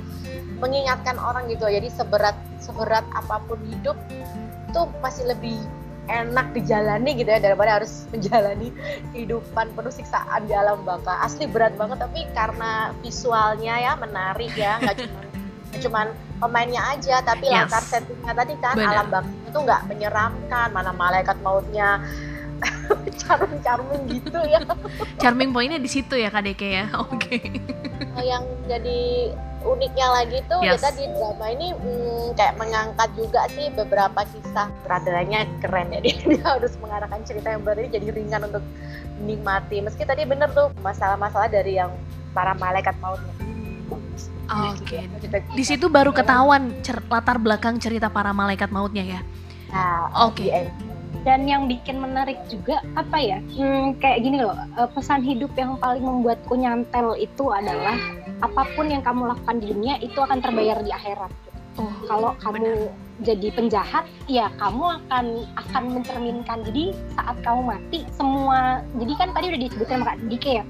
mengingatkan 0.58 1.14
orang 1.14 1.46
gitu. 1.46 1.70
Jadi 1.70 1.94
seberat 1.94 2.34
seberat 2.58 3.06
apa 3.14 3.38
pun 3.46 3.58
hidup 3.70 3.94
itu 4.66 4.80
masih 4.98 5.30
lebih 5.30 5.62
enak 6.08 6.56
dijalani 6.56 7.10
gitu 7.14 7.28
ya 7.28 7.40
daripada 7.40 7.80
harus 7.80 8.04
menjalani 8.12 8.72
kehidupan 9.12 9.70
penuh 9.76 9.92
siksaan 9.92 10.48
di 10.48 10.56
alam 10.56 10.80
baka 10.82 11.22
asli 11.22 11.44
berat 11.44 11.76
banget 11.76 12.00
tapi 12.00 12.24
karena 12.32 12.90
visualnya 13.00 13.74
ya 13.78 13.92
menarik 13.94 14.52
ya 14.56 14.80
nggak 14.80 14.96
cuma 15.04 15.20
cuman 15.78 16.06
pemainnya 16.40 16.82
aja 16.96 17.20
tapi 17.20 17.46
Yes. 17.46 17.68
latar 17.68 17.84
settingnya 17.84 18.32
tadi 18.32 18.54
kan 18.58 18.74
Benar. 18.74 18.92
alam 18.94 19.06
baka 19.12 19.28
itu 19.44 19.58
nggak 19.58 19.82
menyeramkan 19.84 20.68
mana 20.72 20.92
malaikat 20.96 21.36
mautnya 21.44 22.00
charming 23.20 23.60
charming 23.62 24.02
gitu 24.08 24.40
ya 24.48 24.58
Charming 25.20 25.50
pointnya 25.52 25.78
di 25.78 25.90
situ 25.90 26.14
ya 26.14 26.30
Kak 26.30 26.42
Deke 26.42 26.68
ya. 26.72 26.86
Oke. 26.98 27.38
Nah, 28.14 28.22
yang 28.22 28.42
jadi 28.66 29.30
uniknya 29.68 30.09
lagi 30.09 30.38
tuh 30.44 30.59
Yes. 30.59 30.81
kita 30.81 30.88
di 30.94 31.04
drama 31.11 31.46
ini 31.46 31.68
hmm, 31.70 32.35
kayak 32.35 32.54
mengangkat 32.57 33.09
juga 33.12 33.44
sih 33.48 33.68
beberapa 33.70 34.20
kisah 34.24 34.72
sutradaranya 34.74 35.44
keren 35.59 35.90
ya 35.90 36.00
dia, 36.00 36.16
dia 36.31 36.42
harus 36.42 36.72
mengarahkan 36.78 37.20
cerita 37.22 37.48
yang 37.50 37.61
berat 37.61 37.78
ini 37.81 37.90
jadi 37.92 38.07
ringan 38.11 38.42
untuk 38.44 38.64
dinikmati 39.18 39.76
meski 39.78 40.02
tadi 40.02 40.24
bener 40.24 40.48
tuh 40.50 40.72
masalah-masalah 40.78 41.46
dari 41.46 41.76
yang 41.76 41.92
para 42.33 42.52
malaikat 42.52 42.96
mautnya 42.98 43.35
Oke. 44.48 45.04
Kita- 45.20 45.44
Di 45.52 45.61
situ 45.61 45.87
baru 45.87 46.09
ketahuan 46.11 46.72
cer- 46.81 47.04
latar 47.07 47.37
belakang 47.37 47.76
cerita 47.76 48.09
para 48.09 48.33
malaikat 48.33 48.68
mautnya 48.68 49.04
ya. 49.04 49.20
nah, 49.68 50.09
Oke. 50.24 50.40
di 50.40 50.50
end. 50.50 50.72
dan 51.20 51.44
yang 51.44 51.66
bikin 51.66 51.98
menarik 51.98 52.40
juga 52.48 52.81
apa 52.94 53.18
ya 53.18 53.37
hmm, 53.42 53.96
kayak 53.98 54.22
gini 54.22 54.40
loh 54.40 54.54
eh, 54.54 54.88
pesan 54.88 55.20
hidup 55.20 55.52
yang 55.52 55.76
paling 55.76 56.00
membuatku 56.00 56.54
nyantel 56.54 57.12
itu 57.12 57.44
adalah 57.50 57.96
apa 58.38 58.62
pun 58.74 58.87
yang 58.90 59.03
kamu 59.03 59.31
lakukan 59.35 59.57
di 59.59 59.66
dunia 59.74 59.94
itu 59.98 60.18
akan 60.18 60.38
terbayar 60.38 60.79
di 60.83 60.90
akhirat. 60.94 61.33
Oh, 61.79 61.94
kalau 62.11 62.35
kamu 62.42 62.90
jadi 63.22 63.55
penjahat 63.55 64.07
ya 64.27 64.51
kamu 64.59 64.98
akan 65.03 65.46
akan 65.59 65.83
mencerminkan. 65.94 66.66
Jadi 66.66 66.94
saat 67.14 67.38
kamu 67.46 67.61
mati 67.70 68.03
semua 68.14 68.83
jadi 68.98 69.12
kan 69.14 69.29
tadi 69.35 69.46
udah 69.55 69.61
disebutkan 69.62 70.03
sama 70.03 70.09
Kak 70.14 70.18
Dike 70.27 70.53
ya. 70.62 70.64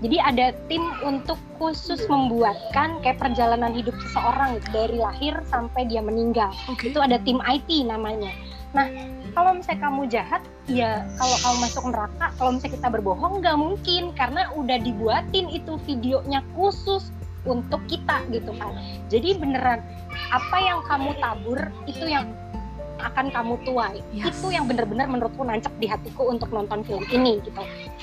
Jadi 0.00 0.16
ada 0.16 0.46
tim 0.72 0.80
untuk 1.04 1.36
khusus 1.60 2.08
membuatkan 2.08 3.04
kayak 3.04 3.20
perjalanan 3.20 3.68
hidup 3.76 3.92
seseorang 4.00 4.56
gitu, 4.56 4.68
dari 4.72 4.96
lahir 4.96 5.36
sampai 5.52 5.84
dia 5.92 6.00
meninggal. 6.00 6.48
Oke. 6.72 6.88
itu 6.88 6.96
ada 6.96 7.20
tim 7.20 7.36
IT 7.44 7.68
namanya. 7.84 8.32
Nah, 8.72 8.88
kalau 9.32 9.50
misalnya 9.56 9.80
kamu 9.86 10.02
jahat 10.10 10.42
ya 10.70 11.02
kalau 11.18 11.36
kamu 11.42 11.56
masuk 11.66 11.84
neraka 11.90 12.26
kalau 12.38 12.50
misalnya 12.54 12.74
kita 12.78 12.88
berbohong 12.90 13.34
nggak 13.42 13.58
mungkin. 13.58 14.02
Karena 14.14 14.50
udah 14.54 14.78
dibuatin 14.82 15.46
itu 15.50 15.78
videonya 15.86 16.44
khusus 16.54 17.14
untuk 17.48 17.80
kita 17.88 18.20
gitu 18.28 18.52
kan. 18.60 18.76
Jadi 19.08 19.38
beneran 19.38 19.80
apa 20.30 20.56
yang 20.60 20.84
kamu 20.84 21.16
tabur 21.18 21.58
itu 21.88 22.04
yang 22.04 22.28
akan 23.00 23.32
kamu 23.32 23.56
tuai. 23.64 24.04
Yes. 24.12 24.36
itu 24.36 24.52
yang 24.52 24.68
bener-bener 24.68 25.08
menurutku 25.08 25.40
nancep 25.40 25.72
di 25.80 25.88
hatiku 25.88 26.28
untuk 26.28 26.52
nonton 26.52 26.84
film 26.84 27.04
ini 27.08 27.40
gitu. 27.40 27.62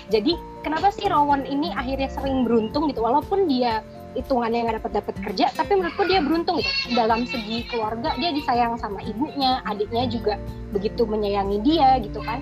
Jadi 0.09 0.33
kenapa 0.65 0.89
sih 0.89 1.05
Rowan 1.05 1.45
ini 1.45 1.69
akhirnya 1.77 2.09
sering 2.09 2.43
beruntung 2.43 2.89
gitu? 2.89 3.05
Walaupun 3.05 3.45
dia 3.45 3.85
hitungannya 4.15 4.65
nggak 4.65 4.77
dapat 4.81 4.91
dapat 5.03 5.15
kerja 5.25 5.45
tapi 5.53 5.77
menurutku 5.77 6.03
dia 6.07 6.19
beruntung 6.23 6.57
gitu. 6.61 6.71
Dalam 6.95 7.27
segi 7.27 7.67
keluarga 7.67 8.15
dia 8.15 8.31
disayang 8.31 8.79
sama 8.79 9.03
ibunya 9.03 9.59
adiknya 9.67 10.07
juga 10.07 10.39
begitu 10.71 11.03
menyayangi 11.03 11.59
dia 11.65 11.99
gitu 11.99 12.23
kan. 12.23 12.41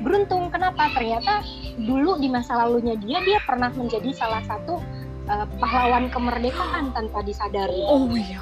Beruntung 0.00 0.48
kenapa? 0.48 0.88
Ternyata 0.96 1.44
dulu 1.76 2.16
di 2.18 2.28
masa 2.32 2.64
lalunya 2.64 2.96
dia 2.96 3.20
dia 3.22 3.38
pernah 3.44 3.68
menjadi 3.74 4.10
salah 4.16 4.42
satu 4.48 4.80
uh, 5.28 5.46
pahlawan 5.60 6.08
kemerdekaan 6.08 6.94
tanpa 6.96 7.20
disadari. 7.26 7.82
Oh 7.86 8.08
iya. 8.14 8.40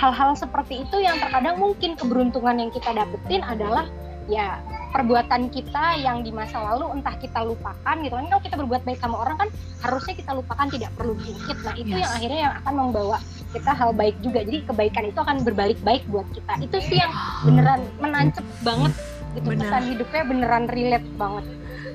hal-hal 0.00 0.32
seperti 0.32 0.88
itu 0.88 1.04
yang 1.04 1.20
terkadang 1.20 1.60
mungkin 1.60 2.00
keberuntungan 2.00 2.56
yang 2.56 2.72
kita 2.72 2.96
dapetin 2.96 3.44
adalah 3.44 3.84
ya 4.26 4.58
perbuatan 4.90 5.50
kita 5.50 5.98
yang 5.98 6.22
di 6.22 6.30
masa 6.30 6.62
lalu 6.62 6.86
entah 6.94 7.12
kita 7.14 7.42
lupakan 7.42 7.96
gitu. 7.98 8.14
Kan 8.14 8.26
kalau 8.26 8.42
kita 8.42 8.54
berbuat 8.56 8.82
baik 8.84 8.98
sama 8.98 9.16
orang 9.18 9.36
kan 9.36 9.48
harusnya 9.82 10.14
kita 10.14 10.30
lupakan 10.32 10.66
tidak 10.70 10.90
perlu 10.94 11.18
diungkit 11.18 11.58
nah 11.60 11.74
itu 11.74 11.90
Yes. 11.90 12.00
yang 12.00 12.12
akhirnya 12.12 12.40
yang 12.40 12.54
akan 12.62 12.74
membawa 12.78 13.16
kita 13.50 13.70
hal 13.70 13.90
baik 13.92 14.16
juga. 14.22 14.40
Jadi 14.40 14.58
kebaikan 14.64 15.04
itu 15.04 15.18
akan 15.18 15.36
berbalik 15.42 15.78
baik 15.82 16.02
buat 16.06 16.26
kita. 16.30 16.52
Itu 16.62 16.76
sih 16.80 16.98
yang 16.98 17.12
beneran 17.42 17.80
menancep 17.98 18.46
banget 18.62 18.92
gitu. 19.34 19.46
Bener. 19.50 19.66
pesan 19.66 19.82
hidupnya 19.88 20.22
beneran 20.24 20.64
relate 20.70 21.08
banget. 21.16 21.44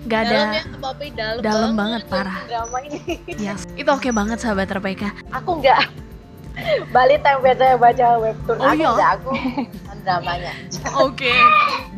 Gak 0.08 0.22
dalam 0.22 0.48
ada 0.48 0.56
ya 0.56 0.64
Papi 0.80 1.08
dalam, 1.12 1.40
dalam 1.40 1.72
banget, 1.76 2.02
parah. 2.08 2.40
drama 2.48 2.78
ini. 2.84 3.00
Yes. 3.36 3.64
Itu 3.74 3.90
oke 3.90 4.10
banget 4.12 4.38
sahabat 4.40 4.68
terbaik 4.68 5.04
aku 5.32 5.60
nggak. 5.60 5.80
Balik 6.92 7.24
yang 7.24 7.40
biasa 7.40 7.80
baca 7.80 8.08
webtoon. 8.20 8.58
Oh, 8.60 8.68
aku 8.68 8.76
iya? 8.76 8.90
nggak 8.92 9.12
aku 9.16 9.30
dramanya 10.10 10.54
Oke. 10.98 11.30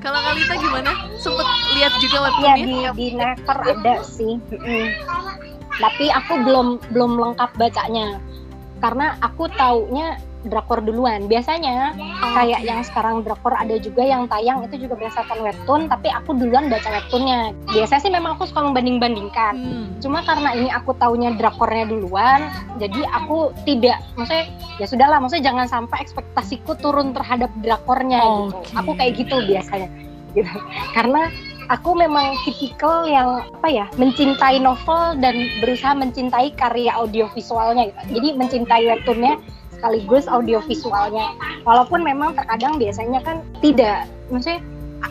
Kalau 0.03 0.19
Kalita 0.19 0.57
gimana? 0.59 0.91
Sempet 1.15 1.47
lihat 1.77 1.93
juga 2.03 2.17
ya 2.17 2.23
webtoonnya? 2.27 2.65
di 2.65 2.75
di 2.97 3.07
Never 3.15 3.57
ada 3.63 3.95
sih 4.03 4.35
tapi 5.79 6.11
aku 6.11 6.33
belum 6.43 6.67
belum 6.91 7.11
lengkap 7.17 7.51
bacanya 7.55 8.19
karena 8.83 9.15
aku 9.23 9.47
taunya 9.55 10.19
drakor 10.43 10.81
duluan 10.81 11.25
biasanya 11.25 11.93
Oh, 12.21 12.31
kayak 12.37 12.61
yang 12.61 12.81
sekarang 12.85 13.21
drakor 13.21 13.53
ada 13.53 13.77
juga 13.77 14.05
yang 14.05 14.29
tayang 14.29 14.61
itu 14.65 14.85
juga 14.85 14.97
berdasarkan 14.97 15.41
webtoon 15.41 15.81
tapi 15.89 16.07
aku 16.09 16.37
duluan 16.37 16.69
baca 16.69 16.85
webtoonnya 16.85 17.53
biasanya 17.69 18.01
sih 18.01 18.11
memang 18.13 18.37
aku 18.37 18.45
suka 18.49 18.61
membanding-bandingkan 18.61 19.53
Hmm. 19.61 19.87
cuma 20.01 20.21
karena 20.21 20.53
ini 20.53 20.69
aku 20.69 20.93
taunya 20.97 21.33
drakornya 21.33 21.85
duluan 21.89 22.49
jadi 22.77 23.05
aku 23.13 23.53
tidak 23.65 24.01
maksudnya 24.15 24.45
ya 24.77 24.85
sudahlah 24.85 25.17
maksudnya 25.17 25.49
jangan 25.49 25.65
sampai 25.67 25.97
ekspektasiku 26.01 26.77
turun 26.77 27.13
terhadap 27.13 27.49
drakornya 27.61 28.21
gitu 28.21 28.55
Oke. 28.57 28.73
aku 28.77 28.91
kayak 28.97 29.13
gitu 29.17 29.35
biasanya 29.45 29.89
gitu 30.33 30.47
karena 30.93 31.27
aku 31.67 31.95
memang 31.95 32.35
tipikal 32.43 33.03
yang 33.05 33.43
apa 33.59 33.67
ya 33.69 33.85
mencintai 33.95 34.59
novel 34.59 35.15
dan 35.19 35.35
berusaha 35.63 35.95
mencintai 35.95 36.51
karya 36.55 36.91
audiovisualnya 36.95 37.91
gitu. 37.91 38.01
jadi 38.19 38.27
mencintai 38.35 38.83
webtoonnya 38.87 39.35
sekaligus 39.81 40.29
audiovisualnya 40.29 41.33
walaupun 41.65 42.05
memang 42.05 42.37
terkadang 42.37 42.77
biasanya 42.77 43.17
kan 43.25 43.41
tidak 43.65 44.05
maksudnya 44.29 44.61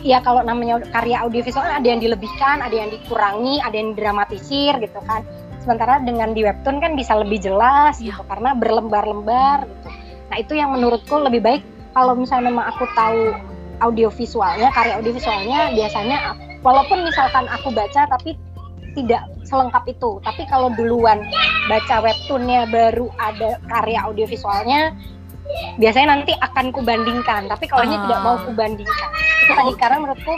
ya 0.07 0.23
kalau 0.23 0.47
namanya 0.47 0.79
karya 0.95 1.19
audiovisual 1.21 1.67
ada 1.67 1.83
yang 1.83 1.99
dilebihkan, 1.99 2.63
ada 2.63 2.73
yang 2.73 2.95
dikurangi, 2.95 3.59
ada 3.61 3.75
yang 3.75 3.99
dramatisir 3.99 4.79
gitu 4.79 5.01
kan. 5.05 5.27
Sementara 5.61 6.01
dengan 6.01 6.33
di 6.33 6.41
webtoon 6.47 6.81
kan 6.81 6.97
bisa 6.97 7.19
lebih 7.21 7.43
jelas 7.43 8.01
Iya. 8.01 8.17
gitu 8.17 8.23
karena 8.25 8.57
berlembar-lembar 8.57 9.69
gitu. 9.69 9.89
Nah, 10.31 10.37
itu 10.39 10.53
yang 10.57 10.73
menurutku 10.73 11.21
lebih 11.21 11.43
baik 11.43 11.63
kalau 11.93 12.15
misalnya 12.15 12.55
memang 12.55 12.71
aku 12.71 12.87
tahu 12.95 13.35
audiovisualnya, 13.83 14.71
karya 14.73 14.95
audiovisualnya 15.03 15.75
biasanya 15.75 16.39
walaupun 16.63 17.03
misalkan 17.05 17.45
aku 17.51 17.73
baca 17.75 18.07
tapi 18.09 18.39
tidak 18.95 19.23
selengkap 19.47 19.85
itu. 19.87 20.19
Tapi 20.23 20.43
kalau 20.47 20.71
duluan 20.75 21.23
baca 21.67 21.97
webtoonnya 22.03 22.67
baru 22.71 23.11
ada 23.19 23.59
karya 23.67 24.03
audiovisualnya 24.07 24.95
biasanya 25.77 26.15
nanti 26.19 26.33
akan 26.39 26.71
kubandingkan. 26.71 27.51
Tapi 27.51 27.67
kalau 27.67 27.83
ini 27.87 27.97
Ah. 27.99 28.03
tidak 28.07 28.21
mau 28.23 28.37
kubandingkan. 28.43 29.09
Itu 29.47 29.53
tadi 29.55 29.73
karena 29.79 29.97
menurutku 29.99 30.35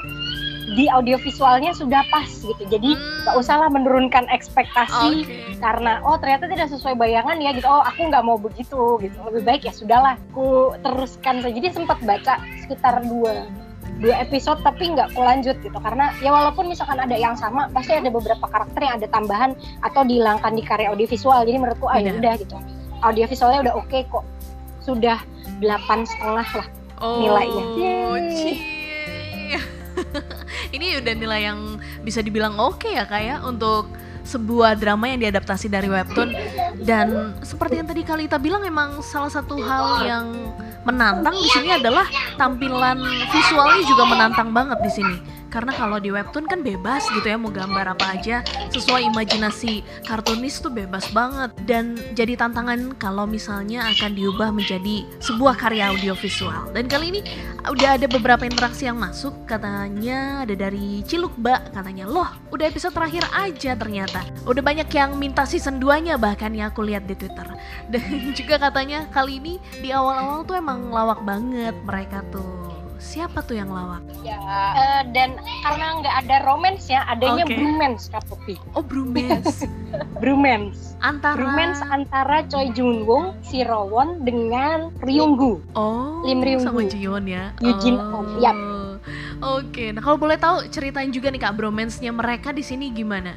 di 0.73 0.89
audiovisualnya 0.89 1.77
sudah 1.77 2.01
pas 2.09 2.25
gitu. 2.25 2.65
Jadi 2.65 2.97
Hmm. 2.97 3.29
nggak 3.29 3.37
usahlah 3.37 3.69
menurunkan 3.69 4.25
ekspektasi 4.33 5.29
Oke. 5.29 5.61
karena 5.61 6.01
oh 6.01 6.17
ternyata 6.17 6.49
tidak 6.49 6.73
sesuai 6.73 6.97
bayangan 6.97 7.37
ya 7.45 7.53
gitu. 7.53 7.69
Oh 7.69 7.85
aku 7.85 8.09
nggak 8.09 8.25
mau 8.25 8.41
begitu 8.41 8.97
gitu. 9.05 9.17
Lebih 9.29 9.43
baik 9.45 9.63
ya 9.69 9.73
sudahlah. 9.77 10.17
Aku 10.33 10.73
teruskan 10.81 11.45
saja. 11.45 11.53
Jadi 11.53 11.69
sempat 11.77 12.01
baca 12.01 12.41
sekitar 12.65 13.05
dua 13.05 13.45
dua 14.03 14.19
episode 14.19 14.59
tapi 14.67 14.91
nggak 14.93 15.15
kulanjut 15.15 15.57
gitu. 15.63 15.79
Karena 15.79 16.11
ya 16.19 16.35
walaupun 16.35 16.67
misalkan 16.67 16.99
ada 16.99 17.15
yang 17.15 17.39
sama 17.39 17.71
pasti 17.71 17.95
ada 17.95 18.11
beberapa 18.11 18.45
karakter 18.51 18.81
yang 18.83 18.95
ada 18.99 19.09
tambahan 19.09 19.55
atau 19.81 20.03
dihilangkan 20.03 20.53
di 20.59 20.63
karya 20.67 20.91
audiovisual. 20.91 21.47
Jadi 21.47 21.57
menurutku 21.63 21.87
ah 21.87 22.03
ya 22.03 22.13
udah 22.13 22.35
gitu. 22.37 22.59
Audiovisualnya 23.07 23.71
udah 23.71 23.75
oke 23.79 23.99
kok. 24.11 24.25
Sudah 24.83 25.23
delapan 25.63 26.03
setengah 26.03 26.49
lah 26.59 26.69
Oh, 27.03 27.19
nilainya. 27.19 27.65
Ini 30.77 31.03
udah 31.03 31.15
nilai 31.19 31.41
yang 31.51 31.83
bisa 32.07 32.23
dibilang 32.23 32.55
oke 32.63 32.87
ya 32.87 33.03
kayak 33.11 33.43
untuk 33.43 33.91
sebuah 34.23 34.79
drama 34.79 35.11
yang 35.11 35.21
diadaptasi 35.23 35.67
dari 35.71 35.91
webtoon. 35.91 36.35
Dan 36.83 37.37
seperti 37.43 37.83
yang 37.83 37.87
tadi 37.87 38.03
Kalita 38.03 38.39
bilang 38.39 38.63
emang 38.67 39.03
salah 39.05 39.31
satu 39.31 39.59
hal 39.63 40.07
yang 40.07 40.27
menantang 40.83 41.39
di 41.39 41.49
sini 41.51 41.79
adalah 41.79 42.07
tampilan 42.35 42.99
visualnya 43.31 43.83
juga 43.87 44.03
menantang 44.03 44.51
banget 44.51 44.79
di 44.83 44.91
sini 44.91 45.17
karena 45.53 45.77
kalau 45.77 46.01
di 46.01 46.09
webtoon 46.09 46.49
kan 46.49 46.65
bebas 46.65 47.05
gitu 47.13 47.29
ya 47.29 47.37
mau 47.37 47.53
gambar 47.53 47.93
apa 47.93 48.17
aja. 48.17 48.41
Sesuai 48.73 49.13
imajinasi 49.13 49.85
kartunis 50.09 50.65
tuh 50.65 50.73
bebas 50.73 51.13
banget. 51.13 51.53
Dan 51.69 52.01
jadi 52.17 52.41
tantangan 52.41 52.97
kalau 52.97 53.29
misalnya 53.29 53.85
akan 53.93 54.17
diubah 54.17 54.49
menjadi 54.49 55.05
sebuah 55.21 55.61
karya 55.61 55.93
audiovisual. 55.93 56.73
Dan 56.73 56.89
kali 56.89 57.13
ini 57.13 57.21
udah 57.69 58.01
ada 58.01 58.09
beberapa 58.09 58.49
interaksi 58.49 58.89
yang 58.89 58.97
masuk. 58.97 59.45
Katanya 59.45 60.49
ada 60.49 60.57
dari 60.57 61.05
Ciluk 61.05 61.37
Mbak. 61.37 61.77
Katanya 61.77 62.09
loh 62.09 62.33
udah 62.49 62.65
episode 62.65 62.97
terakhir 62.97 63.29
aja 63.37 63.77
ternyata. 63.77 64.25
Udah 64.49 64.65
banyak 64.65 64.89
yang 64.89 65.21
minta 65.21 65.45
season 65.45 65.77
2 65.77 66.09
nya 66.09 66.15
bahkan 66.17 66.57
yang 66.57 66.73
aku 66.73 66.81
lihat 66.81 67.05
di 67.05 67.13
Twitter. 67.13 67.45
Dan 67.93 68.33
juga 68.33 68.57
katanya 68.57 69.05
kali 69.13 69.37
ini 69.37 69.55
di 69.85 69.93
awal-awal 69.93 70.49
tuh 70.49 70.57
emang 70.57 70.89
lawak 70.89 71.21
banget 71.29 71.77
mereka 71.85 72.25
tuh 72.33 72.72
siapa 73.03 73.43
tuh 73.43 73.59
yang 73.59 73.75
lawak 73.75 74.01
ya 74.23 74.39
Eh, 74.73 75.03
dan 75.11 75.35
karena 75.67 75.87
nggak 75.99 76.15
ada 76.23 76.37
romance 76.47 76.87
ya 76.87 77.03
adanya 77.11 77.43
Oke. 77.45 77.59
bromance 77.59 78.07
Kak 78.09 78.25
Popi 78.31 78.55
oh 78.79 78.85
bromance 78.87 79.67
bromance 80.23 80.95
antara 81.03 81.35
bromance 81.35 81.83
antara 81.91 82.47
Choi 82.47 82.71
Jun 82.73 83.03
Woong 83.03 83.35
si 83.43 83.67
Rowon 83.67 84.23
dengan 84.23 84.95
Ryunggu 85.03 85.59
oh 85.75 86.23
Lim 86.23 86.41
Ryung 86.41 86.63
sama. 86.63 86.87
Jiwon 86.87 87.27
ya 87.27 87.51
oh. 87.59 87.91
Om, 88.23 88.27
yap. 88.39 88.57
Oke, 89.43 89.91
nah 89.91 89.99
kalau 89.99 90.15
boleh 90.15 90.39
tahu 90.39 90.71
ceritain 90.71 91.11
juga 91.11 91.27
nih 91.27 91.43
kak 91.43 91.59
bromance-nya 91.59 92.15
mereka 92.15 92.55
di 92.55 92.63
sini 92.63 92.95
gimana? 92.95 93.35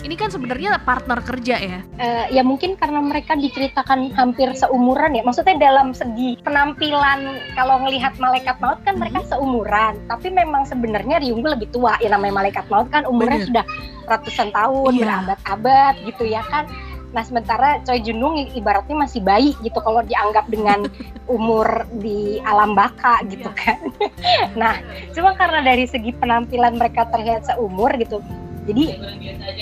Ini 0.00 0.16
kan 0.16 0.32
sebenarnya 0.32 0.80
partner 0.80 1.20
kerja 1.20 1.60
ya. 1.60 1.78
Eh, 2.00 2.24
ya 2.32 2.40
mungkin 2.40 2.72
karena 2.80 3.04
mereka 3.04 3.36
diceritakan 3.36 4.16
hampir 4.16 4.48
seumuran 4.56 5.12
ya. 5.12 5.20
Maksudnya 5.20 5.60
dalam 5.60 5.92
segi 5.92 6.40
penampilan 6.40 7.20
kalau 7.52 7.84
ngelihat 7.84 8.16
malaikat 8.16 8.56
maut 8.64 8.80
kan 8.80 8.96
mereka 8.96 9.20
seumuran. 9.28 10.00
Tapi 10.08 10.32
memang 10.32 10.64
sebenarnya 10.64 11.20
Ryunggu 11.20 11.52
lebih 11.52 11.68
tua. 11.68 12.00
Ya 12.00 12.16
namanya 12.16 12.40
malaikat 12.40 12.64
maut 12.72 12.88
kan 12.88 13.04
umurnya 13.04 13.44
Bener. 13.44 13.48
sudah 13.52 13.64
ratusan 14.08 14.48
tahun, 14.56 14.92
Iya. 14.96 15.02
berabad-abad 15.04 15.94
gitu 16.08 16.24
ya 16.24 16.42
kan. 16.48 16.64
Nah 17.10 17.26
sementara 17.26 17.82
Choi 17.84 18.00
Junung 18.00 18.40
ibaratnya 18.56 18.96
masih 18.96 19.20
bayi 19.20 19.52
gitu 19.60 19.82
kalau 19.84 20.00
dianggap 20.00 20.48
dengan 20.48 20.88
umur 21.28 21.84
di 22.00 22.40
alam 22.48 22.72
baka 22.72 23.20
gitu 23.28 23.52
Iya. 23.52 23.60
kan. 23.60 23.78
nah 24.64 24.74
cuma 25.12 25.36
karena 25.36 25.60
dari 25.60 25.84
segi 25.84 26.16
penampilan 26.16 26.80
mereka 26.80 27.04
terlihat 27.12 27.44
seumur 27.44 27.92
gitu. 28.00 28.24
Jadi 28.70 28.84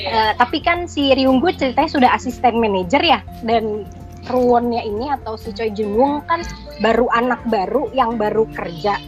Eh, 0.08 0.32
tapi 0.38 0.62
kan 0.62 0.86
si 0.86 1.10
Ryunggu 1.12 1.52
ceritanya 1.58 1.90
sudah 1.90 2.10
asisten 2.14 2.56
manajer 2.62 3.02
ya. 3.02 3.20
Dan 3.42 3.84
Ruwonnya 4.28 4.84
ini 4.84 5.08
atau 5.08 5.40
si 5.40 5.56
Choi 5.56 5.72
Woong 5.72 6.20
kan 6.28 6.44
baru 6.84 7.08
anak 7.16 7.40
baru 7.48 7.88
yang 7.96 8.20
baru 8.20 8.44
kerja. 8.52 9.00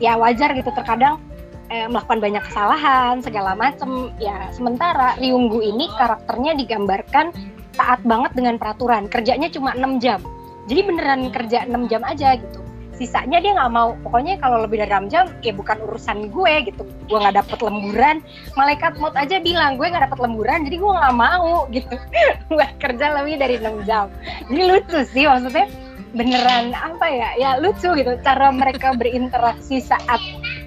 Ya 0.00 0.16
wajar 0.16 0.56
gitu. 0.56 0.72
Terkadang 0.72 1.20
eh, 1.68 1.84
melakukan 1.88 2.20
banyak 2.20 2.42
kesalahan 2.48 3.20
segala 3.20 3.52
macem. 3.52 4.12
Ya 4.16 4.48
sementara 4.52 5.16
Ryunggu 5.20 5.60
ini 5.60 5.92
karakternya 5.96 6.56
digambarkan 6.56 7.32
taat 7.76 8.00
banget 8.04 8.32
dengan 8.32 8.56
peraturan. 8.56 9.12
Kerjanya 9.12 9.52
cuma 9.52 9.76
6 9.76 10.00
jam. 10.00 10.20
Jadi 10.66 10.80
beneran 10.82 11.30
kerja 11.30 11.68
6 11.68 11.86
jam 11.92 12.02
aja 12.02 12.34
gitu 12.40 12.65
sisanya 12.96 13.38
dia 13.38 13.52
nggak 13.56 13.72
mau. 13.72 13.94
Pokoknya 14.02 14.40
kalau 14.40 14.64
lebih 14.64 14.80
dari 14.82 14.92
6 14.92 15.12
jam 15.12 15.24
ya 15.44 15.52
bukan 15.52 15.76
urusan 15.84 16.32
gue 16.32 16.52
gitu. 16.72 16.82
Gue 17.06 17.18
nggak 17.20 17.36
dapet 17.44 17.58
lemburan. 17.60 18.16
Malaikat 18.56 18.96
maut 18.98 19.14
aja 19.14 19.38
bilang 19.40 19.76
gue 19.76 19.86
nggak 19.86 20.10
dapet 20.10 20.18
lemburan 20.20 20.64
jadi 20.66 20.76
gue 20.80 20.92
nggak 20.92 21.16
mau 21.16 21.64
gitu. 21.76 21.96
Buat 22.50 22.72
kerja 22.80 23.06
lebih 23.22 23.36
dari 23.38 23.56
6 23.60 23.88
jam. 23.88 24.08
Jadi 24.48 24.62
lucu 24.64 24.98
sih 25.12 25.24
maksudnya 25.28 25.66
beneran 26.16 26.72
apa 26.72 27.06
ya? 27.06 27.30
Ya 27.36 27.50
lucu 27.60 27.92
gitu. 27.94 28.12
Cara 28.24 28.48
mereka 28.50 28.96
berinteraksi 28.96 29.84
saat 29.84 30.18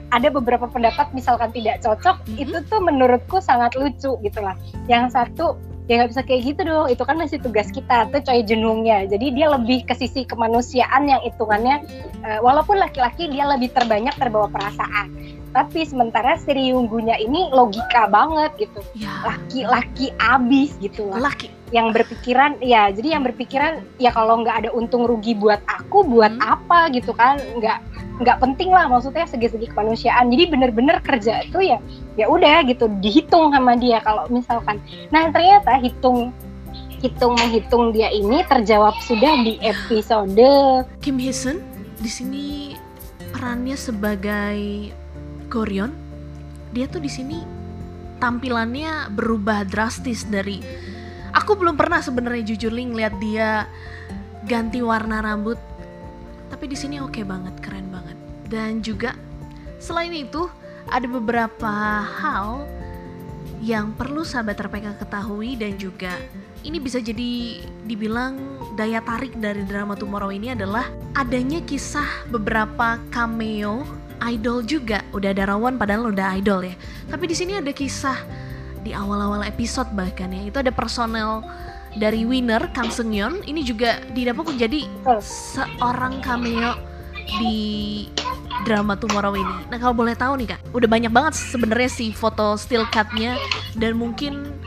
ada 0.09 0.27
beberapa 0.33 0.65
pendapat 0.65 1.13
misalkan 1.13 1.53
tidak 1.53 1.85
cocok 1.85 2.17
mm 2.17 2.33
-hmm. 2.33 2.41
itu 2.41 2.57
tuh 2.65 2.81
menurutku 2.81 3.37
sangat 3.41 3.77
lucu 3.77 4.17
gitu 4.21 4.39
lah. 4.41 4.57
Yang 4.89 5.13
satu 5.13 5.57
ya 5.89 5.99
nggak 5.99 6.10
bisa 6.13 6.21
kayak 6.21 6.41
gitu 6.54 6.62
dong. 6.69 6.88
Itu 6.88 7.04
kan 7.04 7.17
masih 7.17 7.41
tugas 7.41 7.67
kita 7.73 8.08
tuh 8.13 8.21
coy 8.21 8.45
jenungnya 8.45 9.10
jadi 9.10 9.28
dia 9.34 9.47
lebih 9.49 9.84
ke 9.89 9.97
sisi 9.97 10.23
kemanusiaan 10.23 11.10
yang 11.10 11.19
hitungannya 11.25 11.84
uh, 12.23 12.39
walaupun 12.45 12.78
laki-laki 12.78 13.28
dia 13.28 13.49
lebih 13.49 13.73
terbanyak 13.73 14.13
terbawa 14.15 14.47
perasaan. 14.54 15.10
Tapi 15.49 15.82
sementara 15.82 16.38
si 16.38 16.54
Ryunggunya 16.54 17.17
ini 17.17 17.49
logika 17.49 18.06
banget 18.06 18.54
gitu. 18.69 18.86
Ya. 18.93 19.10
laki-laki 19.25 20.13
abis 20.21 20.78
gitu 20.78 21.10
lah. 21.10 21.34
Laki 21.34 21.49
yang 21.69 21.93
berpikiran 21.93 22.58
ya 22.65 22.89
jadi 22.89 23.19
yang 23.19 23.23
berpikiran 23.25 23.86
ya 24.01 24.10
kalau 24.10 24.41
nggak 24.41 24.65
ada 24.65 24.69
untung 24.73 25.05
rugi 25.05 25.38
buat 25.38 25.62
aku 25.69 26.05
buat 26.05 26.34
hmm. 26.34 26.41
apa 26.41 26.89
gitu 26.93 27.13
kan 27.13 27.38
nggak 27.62 27.79
nggak 28.19 28.38
penting 28.43 28.69
lah 28.69 28.91
maksudnya 28.91 29.23
segi-segi 29.23 29.71
kemanusiaan. 29.71 30.27
Jadi 30.27 30.51
bener-bener 30.51 30.99
kerja 30.99 31.39
itu 31.39 31.63
ya 31.63 31.79
ya 32.19 32.27
udah 32.27 32.67
gitu 32.67 32.91
dihitung 32.99 33.55
sama 33.55 33.79
dia 33.79 34.03
kalau 34.03 34.27
misalkan. 34.27 34.84
Nah 35.08 35.32
ternyata 35.32 35.79
hitung 35.79 36.36
hitung 36.99 37.39
menghitung 37.39 37.95
dia 37.95 38.12
ini 38.12 38.43
terjawab 38.43 38.91
sudah 39.08 39.39
di 39.39 39.55
episode 39.63 40.84
Kim 40.99 41.15
Hee-sun 41.15 41.63
di 42.03 42.12
sini 42.12 42.47
perannya 43.32 43.79
sebagai 43.79 44.91
Goryeon 45.47 45.95
dia 46.75 46.91
tuh 46.91 46.99
di 46.99 47.08
sini 47.08 47.39
tampilannya 48.19 49.15
berubah 49.15 49.63
drastis 49.63 50.27
dari 50.27 50.60
aku 51.33 51.57
belum 51.57 51.75
pernah 51.75 52.01
sebenarnya 52.01 52.55
jujur 52.55 52.73
ling 52.73 52.93
lihat 52.93 53.15
dia 53.21 53.65
ganti 54.47 54.79
warna 54.81 55.21
rambut 55.21 55.57
tapi 56.49 56.65
di 56.65 56.77
sini 56.77 56.97
oke 56.99 57.13
okay 57.13 57.23
banget 57.25 57.55
keren 57.61 57.89
banget 57.93 58.17
dan 58.49 58.81
juga 58.81 59.13
selain 59.77 60.11
itu 60.13 60.49
ada 60.89 61.05
beberapa 61.05 61.73
hal 62.03 62.65
yang 63.59 63.91
perlu 63.93 64.23
sahabat 64.23 64.55
RPK 64.57 64.97
ketahui 65.03 65.59
dan 65.59 65.75
juga 65.75 66.15
ini 66.63 66.79
bisa 66.79 66.99
jadi 66.99 67.63
dibilang 67.87 68.35
daya 68.75 68.99
tarik 68.99 69.35
dari 69.39 69.63
drama 69.63 69.95
Tomorrow 69.95 70.31
ini 70.31 70.51
adalah 70.51 70.87
adanya 71.15 71.63
kisah 71.63 72.27
beberapa 72.27 72.99
cameo 73.11 73.87
idol 74.19 74.63
juga. 74.67 74.99
Udah 75.15 75.31
ada 75.31 75.55
Rawan 75.55 75.79
padahal 75.79 76.11
udah 76.11 76.35
idol 76.35 76.67
ya. 76.67 76.75
Tapi 77.07 77.31
di 77.31 77.35
sini 77.35 77.55
ada 77.55 77.71
kisah 77.71 78.19
di 78.89 78.97
awal-awal 78.97 79.45
episode 79.45 79.93
bahkan 79.93 80.34
ya. 80.34 80.49
Itu 80.49 80.65
ada 80.65 80.73
personel 80.73 81.45
dari 81.93 82.25
winner 82.25 82.73
Kang 82.73 82.89
Seung 82.89 83.13
Yeon 83.13 83.45
ini 83.45 83.62
juga 83.62 84.02
didapuk 84.17 84.49
menjadi 84.49 84.89
seorang 85.21 86.25
cameo 86.25 86.73
di 87.38 87.58
drama 88.65 88.97
Tomorrow 88.97 89.38
ini. 89.38 89.56
Nah 89.69 89.78
kalau 89.78 89.93
boleh 89.93 90.17
tahu 90.17 90.41
nih 90.41 90.58
kak, 90.58 90.60
udah 90.73 90.89
banyak 90.89 91.13
banget 91.13 91.38
sebenarnya 91.38 91.89
sih 91.93 92.10
foto 92.10 92.58
still 92.58 92.89
cutnya 92.89 93.38
dan 93.78 93.93
mungkin 93.93 94.58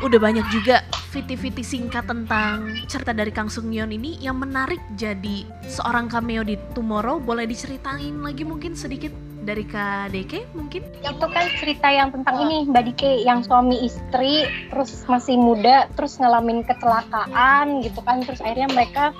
udah 0.00 0.16
banyak 0.16 0.48
juga 0.48 0.80
fiti-fiti 1.12 1.60
singkat 1.60 2.08
tentang 2.08 2.72
cerita 2.88 3.12
dari 3.12 3.28
Kang 3.28 3.52
Sung 3.52 3.68
Yeon 3.68 3.92
ini 3.92 4.16
yang 4.24 4.40
menarik 4.40 4.80
jadi 4.96 5.44
seorang 5.68 6.08
cameo 6.08 6.40
di 6.40 6.56
Tomorrow. 6.72 7.20
Boleh 7.20 7.44
diceritain 7.44 8.16
lagi 8.24 8.48
mungkin 8.48 8.72
sedikit 8.72 9.12
dari 9.44 9.64
Kak 9.64 10.12
Deke 10.12 10.44
mungkin? 10.52 10.84
Itu 11.00 11.26
kan 11.26 11.46
cerita 11.56 11.88
yang 11.88 12.12
tentang 12.12 12.36
ini 12.48 12.68
Mbak 12.68 12.84
Dike 12.92 13.24
yang 13.24 13.40
suami 13.40 13.84
istri 13.84 14.44
terus 14.68 15.04
masih 15.08 15.40
muda 15.40 15.88
terus 15.96 16.20
ngalamin 16.20 16.62
kecelakaan 16.64 17.80
gitu 17.84 18.00
kan 18.04 18.20
terus 18.24 18.40
akhirnya 18.44 18.68
mereka 18.70 19.16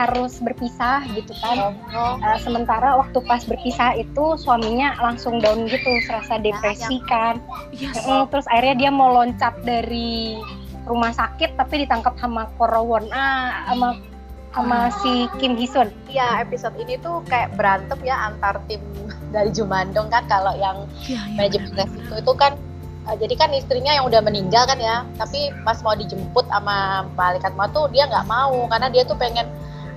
harus 0.00 0.40
berpisah 0.40 1.04
gitu 1.12 1.32
kan. 1.44 1.76
Oh. 1.92 2.16
Uh, 2.20 2.38
sementara 2.40 2.96
waktu 2.96 3.18
pas 3.28 3.44
berpisah 3.44 3.98
itu 3.98 4.24
suaminya 4.40 4.96
langsung 5.00 5.42
down 5.42 5.68
gitu, 5.68 5.90
serasa 6.08 6.40
depresi 6.40 7.02
kan. 7.10 7.42
Yes. 7.76 8.00
Uh, 8.06 8.24
terus 8.30 8.48
akhirnya 8.48 8.88
dia 8.88 8.90
mau 8.94 9.12
loncat 9.12 9.52
dari 9.66 10.40
rumah 10.88 11.14
sakit 11.14 11.54
tapi 11.54 11.86
ditangkap 11.86 12.18
sama 12.18 12.50
Korowon 12.58 13.06
ah 13.14 13.70
sama 13.70 13.94
sama 14.52 14.92
si 15.00 15.26
Kim 15.40 15.56
Hisun. 15.56 15.88
Iya, 16.12 16.44
episode 16.44 16.76
ini 16.76 17.00
tuh 17.00 17.24
kayak 17.26 17.56
berantem 17.56 17.96
ya 18.04 18.28
antar 18.28 18.60
tim 18.68 18.84
dari 19.32 19.48
Jumandong 19.48 20.12
kan 20.12 20.28
kalau 20.28 20.52
yang 20.60 20.84
ya, 21.08 21.16
ya, 21.16 21.20
manajemen 21.40 21.72
resiko 21.72 22.14
itu 22.20 22.32
kan 22.36 22.52
uh, 23.08 23.16
jadi 23.16 23.34
kan 23.40 23.48
istrinya 23.56 23.96
yang 23.96 24.04
udah 24.04 24.20
meninggal 24.20 24.68
kan 24.68 24.76
ya, 24.76 25.08
tapi 25.16 25.48
pas 25.64 25.80
mau 25.80 25.96
dijemput 25.96 26.44
sama 26.52 27.08
malaikat 27.16 27.56
mau 27.56 27.68
tuh 27.72 27.88
dia 27.88 28.04
nggak 28.04 28.28
mau 28.28 28.68
karena 28.68 28.92
dia 28.92 29.02
tuh 29.08 29.16
pengen 29.16 29.48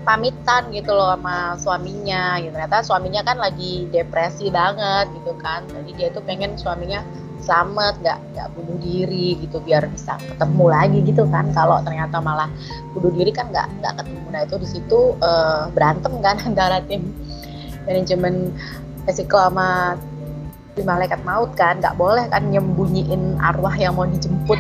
pamitan 0.08 0.72
gitu 0.72 0.96
loh 0.96 1.18
sama 1.20 1.60
suaminya 1.60 2.40
gitu. 2.40 2.56
Ternyata 2.56 2.80
suaminya 2.80 3.22
kan 3.28 3.38
lagi 3.42 3.92
depresi 3.92 4.48
banget 4.48 5.12
gitu 5.20 5.36
kan 5.44 5.68
jadi 5.68 5.92
dia 6.00 6.08
tuh 6.16 6.24
pengen 6.24 6.56
suaminya 6.56 7.04
selamat 7.46 8.02
nggak 8.02 8.20
nggak 8.34 8.48
bunuh 8.58 8.78
diri 8.82 9.38
gitu 9.38 9.62
biar 9.62 9.86
bisa 9.88 10.18
ketemu 10.18 10.66
lagi 10.68 11.00
gitu 11.06 11.24
kan. 11.30 11.54
Kalau 11.54 11.80
ternyata 11.86 12.18
malah 12.18 12.50
bunuh 12.98 13.14
diri 13.14 13.30
kan 13.30 13.54
nggak 13.54 13.70
nggak 13.80 13.94
ketemu. 14.02 14.26
Nah 14.34 14.42
itu 14.44 14.56
di 14.58 14.68
situ 14.68 15.00
uh, 15.22 15.70
berantem 15.72 16.14
kan 16.20 16.36
antara 16.50 16.82
tim 16.90 17.14
manajemen 17.86 18.50
resiko 19.06 19.38
sama 19.38 19.94
lima 20.76 20.98
malaikat 20.98 21.22
maut 21.22 21.54
kan. 21.54 21.78
Nggak 21.78 21.96
boleh 21.96 22.26
kan 22.34 22.50
nyembunyiin 22.50 23.38
arwah 23.38 23.78
yang 23.78 23.94
mau 23.94 24.10
dijemput. 24.10 24.58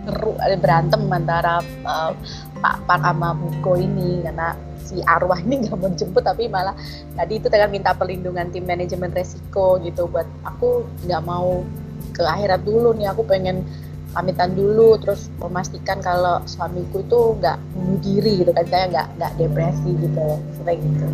Seru 0.00 0.32
ada 0.40 0.56
berantem 0.56 1.02
antara 1.12 1.60
uh, 1.84 2.14
Pak 2.62 2.88
Pak 2.88 2.98
sama 3.04 3.36
Buko 3.36 3.76
ini 3.76 4.24
karena 4.24 4.56
si 4.90 4.98
arwah 5.06 5.38
ini 5.38 5.62
nggak 5.62 5.78
mau 5.78 5.86
dijemput 5.86 6.26
tapi 6.26 6.50
malah 6.50 6.74
tadi 7.14 7.38
itu 7.38 7.46
tengah 7.46 7.70
minta 7.70 7.94
perlindungan 7.94 8.50
tim 8.50 8.66
manajemen 8.66 9.14
resiko 9.14 9.78
gitu 9.86 10.10
buat 10.10 10.26
aku 10.42 10.82
nggak 11.06 11.22
mau 11.22 11.62
ke 12.10 12.26
akhirat 12.26 12.66
dulu 12.66 12.90
nih 12.98 13.06
aku 13.14 13.22
pengen 13.22 13.62
pamitan 14.10 14.58
dulu 14.58 14.98
terus 14.98 15.30
memastikan 15.38 16.02
kalau 16.02 16.42
suamiku 16.42 16.98
itu 17.06 17.20
nggak 17.38 17.56
bunuh 17.70 17.98
diri 18.02 18.42
gitu 18.42 18.50
kan 18.50 18.66
saya 18.66 18.84
nggak 18.90 19.06
nggak 19.14 19.32
depresi 19.38 19.90
gitu 19.94 20.26
sering 20.58 20.80
gitu. 20.82 21.06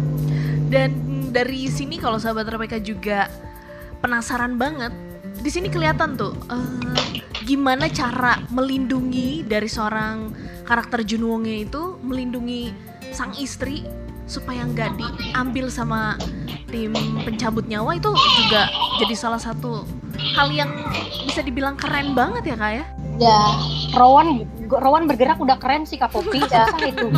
Dan 0.73 0.91
dari 1.31 1.69
sini 1.69 2.01
kalau 2.01 2.17
sahabat 2.17 2.49
RPK 2.49 2.81
juga 2.81 3.29
penasaran 4.01 4.57
banget 4.57 4.97
di 5.45 5.51
sini 5.53 5.69
kelihatan 5.69 6.17
tuh 6.17 6.33
uh, 6.49 7.05
gimana 7.45 7.93
cara 7.93 8.41
melindungi 8.49 9.45
dari 9.45 9.69
seorang 9.69 10.33
karakter 10.67 11.05
Junwongnya 11.07 11.69
itu 11.69 12.01
melindungi 12.03 12.73
sang 13.17 13.33
istri 13.41 13.89
supaya 14.29 14.69
nggak 14.69 14.93
diambil 15.01 15.73
sama 15.73 16.21
tim 16.69 16.93
pencabut 17.25 17.65
nyawa 17.65 17.97
itu 17.97 18.13
juga 18.13 18.69
jadi 19.01 19.15
salah 19.17 19.41
satu 19.41 19.89
hal 20.37 20.53
yang 20.53 20.69
bisa 21.25 21.41
dibilang 21.41 21.81
keren 21.81 22.13
banget 22.13 22.53
ya 22.53 22.57
kak 22.61 22.73
ya? 22.77 22.85
Ya, 23.17 23.41
Rowan 23.97 24.45
Rowan 24.69 25.09
bergerak 25.09 25.41
udah 25.41 25.57
keren 25.57 25.89
sih 25.89 25.97
kak 25.97 26.13
Popi, 26.13 26.45
ya 26.53 26.69
itu. 26.93 27.09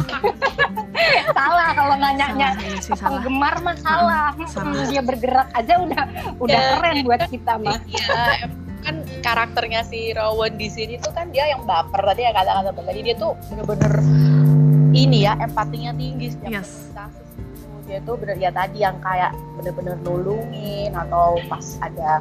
salah 1.34 1.74
kalau 1.74 1.98
nanyanya 1.98 2.54
ya 2.54 2.94
penggemar 2.94 3.58
mah 3.66 3.74
salah. 3.82 4.30
salah. 4.46 4.86
Dia 4.86 5.02
bergerak 5.02 5.50
aja 5.58 5.74
udah 5.82 6.04
udah 6.38 6.54
ya, 6.54 6.70
keren 6.78 6.96
buat 7.02 7.22
kita 7.26 7.58
mah. 7.58 7.82
Iya, 7.90 8.46
kan 8.86 9.02
karakternya 9.26 9.82
si 9.82 10.14
Rowan 10.14 10.54
di 10.54 10.70
sini 10.70 11.02
tuh 11.02 11.10
kan 11.10 11.34
dia 11.34 11.50
yang 11.50 11.66
baper 11.66 11.98
tadi 12.14 12.22
ya 12.22 12.30
kata-kata 12.30 12.78
tadi 12.78 13.00
dia 13.02 13.14
tuh 13.18 13.34
bener-bener 13.50 13.92
ini 15.06 15.18
ya 15.28 15.38
empatinya 15.38 15.92
tinggi 15.94 16.34
setiap 16.34 16.50
yes. 16.50 16.90
kasus 16.94 17.28
dia 17.88 18.04
tuh 18.04 18.20
bener 18.20 18.36
ya 18.36 18.52
tadi 18.52 18.84
yang 18.84 19.00
kayak 19.00 19.32
bener-bener 19.56 19.96
nulungin 20.04 20.92
atau 20.92 21.40
pas 21.48 21.64
ada 21.80 22.20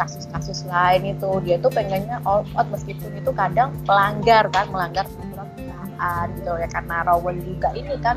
kasus-kasus 0.00 0.64
lain 0.64 1.12
itu. 1.12 1.30
Dia 1.44 1.60
tuh 1.60 1.68
pengennya 1.68 2.24
all 2.24 2.48
out 2.56 2.66
meskipun 2.72 3.12
itu 3.12 3.30
kadang 3.36 3.76
melanggar 3.84 4.48
kan 4.48 4.64
melanggar 4.72 5.04
peraturan 5.04 5.46
perusahaan 5.52 6.26
gitu 6.40 6.52
ya. 6.56 6.68
Karena 6.72 6.96
Rowan 7.04 7.36
juga 7.44 7.68
ini 7.76 7.92
kan 8.00 8.16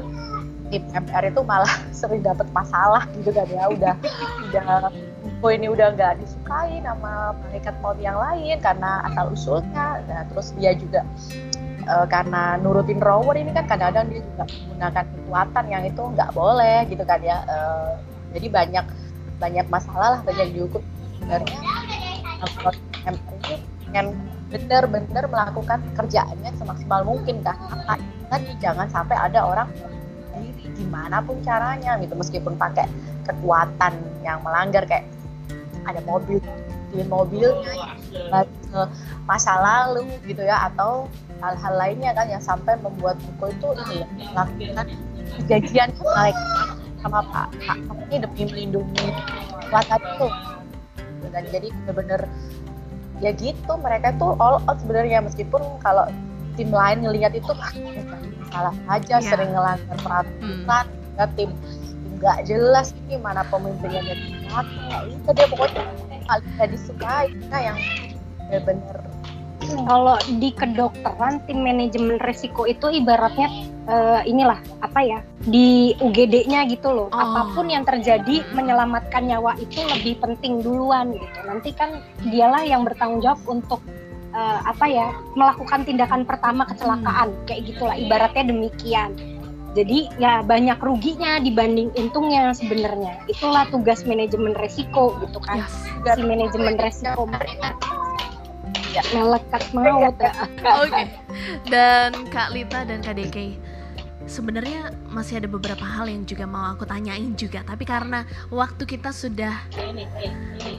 tim 0.71 0.83
MR 0.95 1.27
itu 1.27 1.43
malah 1.43 1.75
sering 1.99 2.23
dapat 2.23 2.47
masalah 2.55 3.03
gitu 3.19 3.35
kan 3.35 3.45
ya. 3.51 3.67
Udah 3.67 3.93
udah 4.47 4.87
oh 5.43 5.51
ini 5.51 5.67
udah 5.69 5.93
nggak 5.93 6.23
disukai 6.23 6.81
nama 6.81 7.35
malaikat 7.35 7.75
maut 7.83 7.99
yang 8.01 8.17
lain 8.17 8.57
karena 8.57 9.05
asal 9.05 9.29
usulnya 9.29 10.01
nah, 10.09 10.25
terus 10.33 10.49
dia 10.57 10.73
juga 10.73 11.05
uh, 11.87 12.05
karena 12.05 12.59
nurutin 12.59 12.99
rower 12.99 13.35
ini 13.39 13.55
kan 13.55 13.65
kadang-kadang 13.65 14.11
dia 14.11 14.21
juga 14.21 14.43
menggunakan 14.45 15.05
kekuatan 15.07 15.65
yang 15.71 15.83
itu 15.87 16.01
nggak 16.03 16.31
boleh 16.35 16.77
gitu 16.91 17.03
kan 17.07 17.19
ya. 17.23 17.37
Uh, 17.47 17.91
jadi 18.35 18.47
banyak 18.51 18.85
banyak 19.39 19.65
masalah 19.71 20.19
lah 20.19 20.21
banyak 20.21 20.47
dihukum. 20.53 20.83
Sebenarnya 21.17 21.57
ini 21.57 23.55
yang 23.95 24.07
benar-benar 24.47 25.25
melakukan 25.27 25.79
kerjaannya 25.95 26.51
semaksimal 26.55 27.03
mungkin 27.03 27.43
kan 27.43 27.57
tadi 28.31 28.51
jangan 28.59 28.87
sampai 28.87 29.15
ada 29.15 29.43
orang 29.43 29.67
gimana 30.77 31.23
pun 31.23 31.39
caranya 31.41 31.97
gitu. 32.03 32.13
Meskipun 32.13 32.59
pakai 32.59 32.85
kekuatan 33.25 33.97
yang 34.21 34.43
melanggar 34.43 34.85
kayak 34.85 35.07
ada 35.87 36.03
mobil 36.03 36.39
di 36.91 37.03
mobilnya 37.03 37.95
ke 38.31 38.81
masa 39.27 39.59
lalu 39.59 40.07
gitu 40.23 40.43
ya 40.43 40.71
atau 40.71 41.07
hal-hal 41.41 41.73
lainnya 41.77 42.11
kan 42.17 42.27
yang 42.27 42.41
sampai 42.41 42.75
membuat 42.81 43.17
buku 43.21 43.53
itu 43.53 43.67
ini 43.85 43.95
ya 44.01 44.07
melakukan 44.33 44.87
kejadian 45.43 45.89
mereka 45.93 46.59
sama 47.01 47.19
Pak 47.29 47.47
Pak 47.65 47.77
ini 48.09 48.17
demi 48.25 48.43
melindungi 48.49 49.07
warga 49.69 49.97
itu 49.99 50.27
dan 51.29 51.43
jadi 51.51 51.67
benar-benar 51.83 52.21
ya 53.21 53.31
gitu 53.33 53.73
mereka 53.81 54.13
tuh 54.17 54.37
all 54.37 54.61
out 54.65 54.77
sebenarnya 54.81 55.21
meskipun 55.21 55.61
kalau 55.81 56.09
tim 56.57 56.69
lain 56.73 57.05
ngelihat 57.05 57.33
itu 57.37 57.51
ah, 57.53 57.73
salah 58.49 58.75
aja 58.89 59.21
yeah. 59.21 59.25
sering 59.25 59.51
ngelanggar 59.53 59.97
peraturan 60.01 60.85
hmm. 61.17 61.29
tim 61.37 61.49
nggak 62.17 62.49
jelas 62.49 62.97
ini 63.05 63.21
mana 63.21 63.45
pemimpinnya 63.45 64.01
jadi 64.01 64.25
itu 65.05 65.29
dia 65.37 65.45
pokoknya 65.53 65.85
paling 66.25 66.51
gak 66.57 66.69
disukai 66.73 67.29
nah 67.53 67.61
yang 67.61 67.77
benar-benar 68.49 68.97
kalau 69.87 70.17
di 70.39 70.49
kedokteran 70.55 71.43
tim 71.45 71.63
manajemen 71.63 72.19
resiko 72.23 72.63
itu 72.67 72.87
ibaratnya 72.91 73.47
uh, 73.87 74.21
inilah 74.23 74.59
apa 74.83 74.99
ya 75.01 75.19
di 75.47 75.95
UGD-nya 75.99 76.67
gitu 76.71 76.91
loh. 76.91 77.07
Oh. 77.09 77.17
Apa 77.17 77.55
pun 77.55 77.71
yang 77.71 77.87
terjadi 77.87 78.43
menyelamatkan 78.53 79.27
nyawa 79.27 79.55
itu 79.57 79.79
lebih 79.83 80.19
penting 80.19 80.61
duluan 80.61 81.15
gitu. 81.15 81.39
Nanti 81.47 81.71
kan 81.73 82.03
dialah 82.27 82.63
yang 82.67 82.83
bertanggung 82.83 83.23
jawab 83.23 83.39
untuk 83.47 83.81
uh, 84.35 84.59
apa 84.67 84.85
ya 84.85 85.07
melakukan 85.33 85.87
tindakan 85.87 86.21
pertama 86.27 86.67
kecelakaan 86.67 87.33
hmm. 87.33 87.43
kayak 87.47 87.61
gitulah 87.67 87.95
ibaratnya 87.95 88.43
demikian. 88.51 89.11
Jadi 89.77 90.09
ya 90.17 90.41
banyak 90.41 90.81
ruginya 90.81 91.37
dibanding 91.37 91.93
untungnya 91.93 92.49
sebenarnya. 92.57 93.21
Itulah 93.29 93.69
tugas 93.69 94.01
manajemen 94.09 94.57
resiko 94.57 95.13
gitu 95.21 95.37
kan. 95.45 95.61
Yes. 95.61 96.17
Si 96.17 96.23
manajemen 96.25 96.81
resiko 96.81 97.29
ya. 98.97 99.03
melekat 99.13 99.63
maut 99.75 100.17
ya. 100.17 100.33
Oke. 100.81 100.89
Okay. 100.89 101.05
Dan 101.69 102.11
Kak 102.33 102.49
Lita 102.51 102.83
dan 102.83 102.99
Kak 103.05 103.15
DK 103.15 103.37
sebenarnya 104.27 104.91
masih 105.07 105.39
ada 105.39 105.47
beberapa 105.47 105.81
hal 105.87 106.11
yang 106.11 106.27
juga 106.27 106.43
mau 106.43 106.67
aku 106.75 106.83
tanyain 106.83 107.31
juga 107.39 107.63
tapi 107.63 107.87
karena 107.87 108.27
waktu 108.51 108.83
kita 108.83 109.15
sudah 109.15 109.55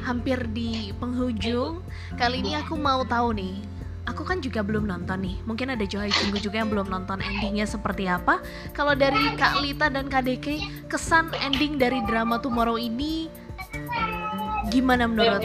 hampir 0.04 0.36
di 0.52 0.92
penghujung 1.00 1.80
kali 2.20 2.44
ini 2.44 2.60
aku 2.60 2.76
mau 2.76 3.00
tahu 3.08 3.32
nih 3.32 3.56
aku 4.04 4.24
kan 4.24 4.44
juga 4.44 4.60
belum 4.60 4.84
nonton 4.84 5.24
nih 5.24 5.36
mungkin 5.48 5.72
ada 5.72 5.84
Joy 5.88 6.12
Cunggu 6.12 6.40
juga 6.44 6.60
yang 6.60 6.68
belum 6.68 6.92
nonton 6.92 7.24
endingnya 7.24 7.64
seperti 7.64 8.04
apa 8.04 8.44
kalau 8.76 8.92
dari 8.92 9.32
Kak 9.40 9.64
Lita 9.64 9.88
dan 9.88 10.12
Kak 10.12 10.28
Deke 10.28 10.60
kesan 10.92 11.32
ending 11.40 11.80
dari 11.80 12.04
drama 12.04 12.36
Tomorrow 12.36 12.76
ini 12.76 13.32
gimana 14.68 15.08
menurut 15.08 15.40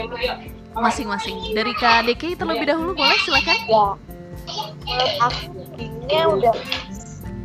masing-masing 0.78 1.54
dari 1.54 1.74
Kak 1.78 2.10
Deke 2.10 2.34
terlebih 2.34 2.66
dahulu 2.70 2.92
boleh 2.98 3.20
silakan 3.22 3.58
ya 4.84 5.28
endingnya 5.46 6.24
udah 6.28 6.56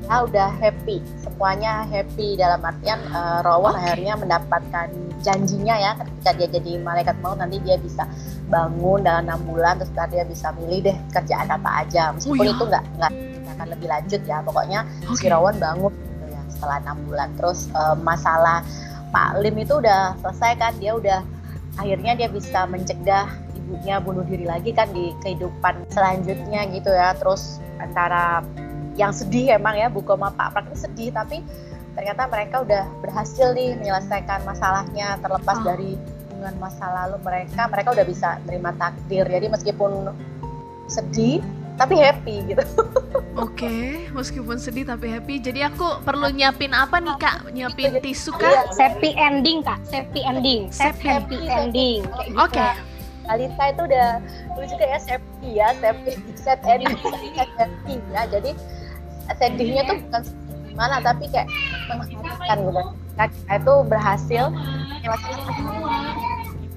kita 0.08 0.16
udah 0.24 0.48
happy 0.56 1.04
semuanya 1.20 1.84
happy 1.84 2.32
dalam 2.40 2.64
artian 2.64 2.96
uh, 3.12 3.44
Rowan 3.44 3.76
okay. 3.76 3.92
akhirnya 3.92 4.14
mendapatkan 4.16 4.88
janjinya 5.20 5.74
ya 5.76 5.90
ketika 6.00 6.30
dia 6.32 6.48
jadi 6.48 6.80
malaikat 6.80 7.12
maut 7.20 7.36
nanti 7.36 7.60
dia 7.60 7.76
bisa 7.76 8.08
bangun 8.48 9.04
dalam 9.04 9.28
enam 9.28 9.40
bulan 9.44 9.76
terus 9.76 9.92
dia 10.08 10.24
bisa 10.24 10.48
milih 10.56 10.88
deh 10.88 10.96
kerjaan 11.12 11.52
apa 11.52 11.84
aja 11.84 12.16
meskipun 12.16 12.40
oh, 12.40 12.44
iya. 12.48 12.56
itu 12.56 12.64
nggak 12.64 12.84
nggak 12.96 13.12
akan 13.52 13.66
lebih 13.68 13.88
lanjut 13.92 14.20
ya 14.24 14.38
pokoknya 14.40 14.80
okay. 15.04 15.16
si 15.20 15.26
Rowan 15.28 15.56
bangun 15.60 15.92
gitu 15.92 16.24
ya 16.32 16.42
setelah 16.48 16.76
enam 16.80 16.96
bulan 17.04 17.28
terus 17.36 17.68
uh, 17.76 17.96
masalah 18.00 18.64
Pak 19.12 19.44
Lim 19.44 19.60
itu 19.60 19.76
udah 19.76 20.16
selesai 20.24 20.56
kan 20.56 20.72
dia 20.80 20.96
udah 20.96 21.20
akhirnya 21.76 22.16
dia 22.16 22.28
bisa 22.30 22.64
mencegah 22.64 23.28
ibunya 23.52 24.00
bunuh 24.00 24.24
diri 24.24 24.48
lagi 24.48 24.72
kan 24.72 24.88
di 24.96 25.12
kehidupan 25.20 25.84
selanjutnya 25.92 26.64
gitu 26.72 26.88
ya. 26.88 27.12
Terus 27.20 27.60
antara 27.76 28.40
yang 28.96 29.12
sedih 29.12 29.54
emang 29.54 29.76
ya 29.76 29.92
buku 29.92 30.08
sama 30.08 30.32
Pak 30.34 30.48
Prak 30.56 30.64
ini 30.72 30.78
sedih 30.78 31.10
tapi 31.14 31.36
ternyata 31.94 32.30
mereka 32.30 32.62
udah 32.62 32.84
berhasil 33.04 33.52
nih 33.52 33.76
menyelesaikan 33.76 34.46
masalahnya. 34.48 35.20
Terlepas 35.20 35.60
oh. 35.60 35.64
dari 35.68 36.00
hubungan 36.32 36.54
masa 36.62 36.86
lalu 37.04 37.20
mereka 37.20 37.68
mereka 37.68 37.88
udah 37.92 38.06
bisa 38.08 38.28
menerima 38.46 38.70
takdir. 38.80 39.24
Jadi 39.28 39.46
meskipun 39.52 40.14
sedih 40.88 41.44
tapi 41.78 41.94
happy 41.94 42.36
gitu. 42.50 42.64
Oke, 43.38 43.62
okay, 43.64 43.86
meskipun 44.10 44.58
sedih 44.58 44.82
tapi 44.82 45.14
happy. 45.14 45.38
Jadi 45.38 45.62
aku 45.62 46.02
perlu 46.02 46.26
nyiapin 46.34 46.74
apa 46.74 46.98
nih 46.98 47.14
kak? 47.22 47.54
Nyiapin 47.54 48.02
tisu 48.02 48.34
kak? 48.34 48.74
Happy 48.74 49.14
ending 49.14 49.62
kak, 49.62 49.78
happy 49.94 50.20
ending, 50.26 50.66
happy, 50.74 51.06
happy 51.06 51.38
ending. 51.46 52.02
Gitu. 52.02 52.34
Oke. 52.34 52.58
Okay. 52.58 52.70
Kalita 53.28 53.64
itu 53.70 53.82
udah 53.84 54.08
dulu 54.56 54.64
juga 54.66 54.84
ya 54.88 54.98
happy 55.06 55.48
ya, 55.54 55.68
happy 55.78 56.12
set 56.34 56.60
ending, 56.66 56.96
set 57.36 57.50
happy 57.54 57.94
ya. 58.10 58.22
Jadi 58.26 58.50
sedihnya 59.38 59.82
tuh 59.86 59.96
bukan 60.08 60.22
gimana 60.66 60.96
tapi 61.04 61.24
kayak 61.30 61.48
mengharapkan 61.90 62.56
gitu 62.64 62.82
kan 63.18 63.28
itu 63.50 63.74
berhasil 63.90 64.44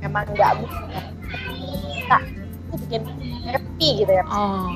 memang 0.01 0.25
nggak 0.33 0.51
bisa 0.57 0.99
itu 2.71 2.75
bikin 2.87 3.03
happy 3.43 3.89
gitu 4.07 4.11
ya 4.15 4.23
oh. 4.31 4.71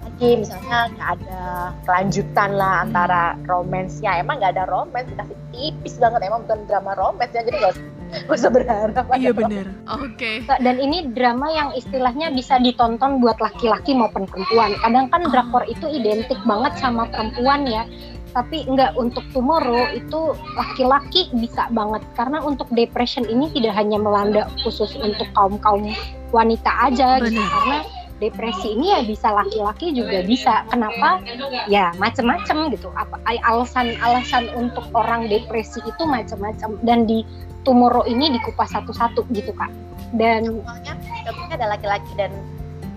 lagi 0.00 0.28
misalnya 0.40 0.88
nggak 0.96 1.10
ada 1.20 1.44
kelanjutan 1.84 2.50
lah 2.56 2.74
antara 2.88 3.22
romansnya 3.44 4.16
emang 4.16 4.40
nggak 4.40 4.56
ada 4.56 4.64
romans 4.72 5.04
dikasih 5.12 5.36
tipis 5.52 6.00
banget 6.00 6.24
emang 6.24 6.48
bukan 6.48 6.64
drama 6.64 6.96
romans 6.96 7.28
ya 7.36 7.44
jadi 7.44 7.56
nggak 7.60 7.76
Gak 8.26 8.38
usah 8.38 8.50
berharap. 8.54 9.06
Iya 9.18 9.34
bener. 9.34 9.66
Oke. 9.90 10.46
Okay. 10.46 10.62
Dan 10.62 10.78
ini 10.78 11.10
drama 11.10 11.50
yang 11.50 11.74
istilahnya 11.74 12.30
bisa 12.30 12.58
ditonton 12.62 13.18
buat 13.18 13.38
laki-laki 13.42 13.98
maupun 13.98 14.30
perempuan. 14.30 14.78
Kadang 14.78 15.10
kan 15.10 15.26
oh. 15.26 15.30
drakor 15.30 15.64
itu 15.66 15.90
identik 15.90 16.38
banget 16.46 16.78
sama 16.78 17.10
perempuan 17.10 17.66
ya. 17.66 17.82
Tapi 18.30 18.68
enggak 18.68 18.92
untuk 19.00 19.24
tomorrow 19.32 19.88
itu 19.96 20.36
laki-laki 20.54 21.32
bisa 21.34 21.72
banget 21.72 22.04
karena 22.14 22.38
untuk 22.44 22.68
depression 22.76 23.24
ini 23.24 23.48
tidak 23.56 23.74
hanya 23.74 23.96
melanda 23.96 24.44
khusus 24.60 24.92
untuk 25.00 25.24
kaum-kaum 25.32 25.88
wanita 26.36 26.92
aja 26.92 27.16
gitu. 27.16 27.32
bener. 27.32 27.40
gitu 27.40 27.52
karena 27.56 27.78
depresi 28.16 28.72
ini 28.72 28.96
ya 28.96 29.00
bisa 29.04 29.28
laki-laki 29.28 29.92
juga 29.92 30.24
bisa. 30.24 30.64
Kenapa? 30.72 31.20
Ya 31.68 31.92
macam-macam 32.00 32.72
gitu. 32.72 32.88
Apa 32.96 33.20
alasan-alasan 33.24 34.52
untuk 34.56 34.88
orang 34.96 35.28
depresi 35.28 35.84
itu 35.84 36.02
macam-macam 36.04 36.80
dan 36.84 37.04
di 37.04 37.24
Tomorrow 37.66 38.06
ini 38.06 38.30
dikupas 38.30 38.70
satu-satu 38.70 39.26
gitu 39.34 39.50
kak. 39.50 39.68
Dan 40.14 40.62
contohnya 40.62 41.54
ada 41.58 41.66
laki-laki 41.74 42.12
dan 42.14 42.30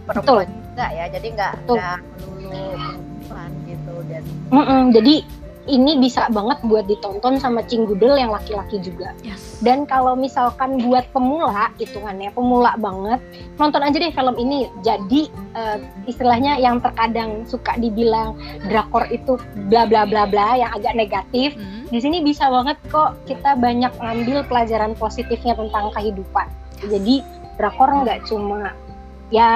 perempuan 0.06 0.46
Betul. 0.46 0.70
juga 0.70 0.86
ya, 0.94 1.06
jadi 1.10 1.28
nggak 1.34 1.54
nggak 1.66 1.98
melulu 2.22 2.62
perempuan 2.78 3.50
gitu 3.66 3.94
dan. 4.06 4.24
Mm 4.54 4.62
-mm, 4.62 4.82
jadi 4.94 5.16
ini 5.70 6.02
bisa 6.02 6.26
banget 6.34 6.58
buat 6.66 6.90
ditonton 6.90 7.38
sama 7.38 7.62
cinggudel 7.64 8.18
yang 8.18 8.34
laki-laki 8.34 8.82
juga. 8.82 9.14
Yes. 9.22 9.62
Dan 9.62 9.86
kalau 9.86 10.18
misalkan 10.18 10.82
buat 10.82 11.06
pemula, 11.14 11.70
hitungannya 11.78 12.34
pemula 12.34 12.74
banget, 12.82 13.22
nonton 13.62 13.86
aja 13.86 13.98
deh 14.02 14.10
film 14.10 14.36
ini. 14.42 14.66
Jadi 14.82 15.30
uh, 15.54 15.78
istilahnya 16.10 16.58
yang 16.58 16.82
terkadang 16.82 17.46
suka 17.46 17.78
dibilang 17.78 18.34
drakor 18.66 19.06
itu 19.14 19.38
bla 19.70 19.86
bla 19.86 20.10
bla 20.10 20.26
bla 20.26 20.58
yang 20.58 20.74
agak 20.74 20.98
negatif. 20.98 21.54
Hmm. 21.54 21.86
Di 21.94 22.02
sini 22.02 22.26
bisa 22.26 22.50
banget 22.50 22.82
kok 22.90 23.22
kita 23.30 23.54
banyak 23.56 23.94
ngambil 24.02 24.50
pelajaran 24.50 24.98
positifnya 24.98 25.54
tentang 25.54 25.94
kehidupan. 25.94 26.50
Jadi 26.90 27.22
drakor 27.62 27.92
nggak 28.04 28.26
cuma 28.26 28.74
ya 29.30 29.52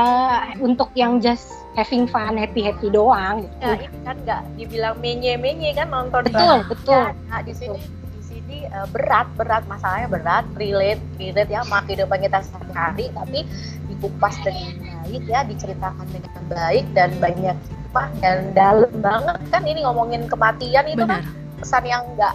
untuk 0.61 0.89
yang 0.93 1.17
just 1.17 1.49
having 1.73 2.05
fun 2.05 2.37
happy 2.37 2.61
happy 2.61 2.87
doang 2.93 3.45
gitu. 3.45 3.65
Nah, 3.65 3.77
ini 3.81 3.99
kan 4.05 4.15
nggak 4.21 4.41
dibilang 4.57 4.95
menye 5.01 5.33
menye 5.37 5.73
kan 5.73 5.89
nonton 5.89 6.21
betul 6.29 6.57
kan? 6.61 6.69
betul 6.69 7.05
nah 7.29 7.41
di 7.41 7.53
sini 7.57 7.79
di 8.13 8.21
sini 8.21 8.57
uh, 8.69 8.85
berat 8.93 9.25
berat 9.33 9.65
masalahnya 9.65 10.07
berat 10.09 10.45
relate 10.53 11.01
relate 11.17 11.49
ya 11.49 11.65
sama 11.65 11.81
kehidupan 11.89 12.21
kita 12.21 12.39
sehari-hari 12.45 13.05
tapi 13.17 13.39
dikupas 13.89 14.37
dengan 14.45 14.73
baik 15.01 15.23
ya 15.25 15.39
diceritakan 15.49 16.07
dengan 16.13 16.41
baik 16.47 16.85
dan 16.93 17.09
banyak 17.17 17.57
apa 17.93 18.03
dan 18.21 18.37
dalam 18.57 18.93
banget 19.01 19.37
kan 19.53 19.61
ini 19.65 19.85
ngomongin 19.85 20.25
kematian 20.25 20.85
itu 20.89 21.05
kan 21.05 21.21
Benar. 21.21 21.25
kan 21.25 21.61
pesan 21.61 21.83
yang 21.85 22.01
nggak 22.17 22.33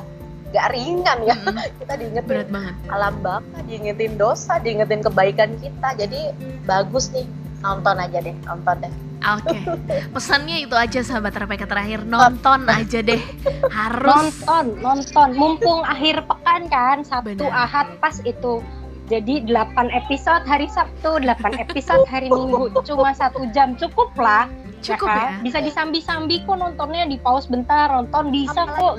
nggak 0.53 0.66
ringan 0.72 1.18
ya. 1.24 1.36
Mm 1.36 1.53
-hmm. 1.53 1.66
kita 1.82 1.92
diingetin 2.01 2.28
Berat 2.28 2.49
banget. 2.49 2.74
alam 2.88 3.14
baka 3.20 3.59
diingetin 3.68 4.12
dosa 4.16 4.53
diingetin 4.61 5.01
kebaikan 5.05 5.51
kita. 5.61 5.88
Jadi 5.99 6.20
bagus 6.64 7.12
nih. 7.12 7.26
Nonton 7.59 7.99
aja 7.99 8.18
deh 8.22 8.36
nonton 8.46 8.76
deh. 8.86 8.92
Oke, 9.18 9.51
okay. 9.51 9.62
pesannya 10.14 10.62
itu 10.62 10.78
aja 10.78 11.03
sahabat 11.03 11.34
RPK 11.34 11.66
terakhir. 11.66 12.01
Nonton. 12.07 12.70
Aja 12.70 13.03
deh. 13.03 13.18
Harus. 13.78 14.46
Nonton 14.46 14.66
nonton. 14.78 15.28
Mumpung 15.34 15.82
akhir 15.82 16.22
pekan 16.22 16.70
kan 16.70 17.03
Sabtu 17.03 17.42
Bener. 17.42 17.51
Ahad 17.51 17.99
pas 17.99 18.22
itu. 18.22 18.62
Jadi 19.09 19.40
8 19.49 19.88
episode 19.88 20.44
hari 20.44 20.68
Sabtu 20.68 21.16
8 21.24 21.64
episode 21.64 22.05
hari 22.07 22.28
Minggu. 22.28 22.68
Cuma 22.84 23.16
satu 23.16 23.49
jam 23.57 23.72
cukup 23.74 24.12
lah 24.20 24.46
ya 24.78 24.94
cukup 24.94 25.09
ya, 25.11 25.14
kan? 25.14 25.26
ya? 25.26 25.42
bisa 25.42 25.59
disambi-sambi 25.62 26.36
kok 26.46 26.57
nontonnya 26.59 27.05
di 27.07 27.18
pause 27.18 27.51
bentar 27.51 27.90
nonton 27.90 28.30
bisa 28.30 28.62
Apalagi, 28.66 28.78
kok 28.78 28.94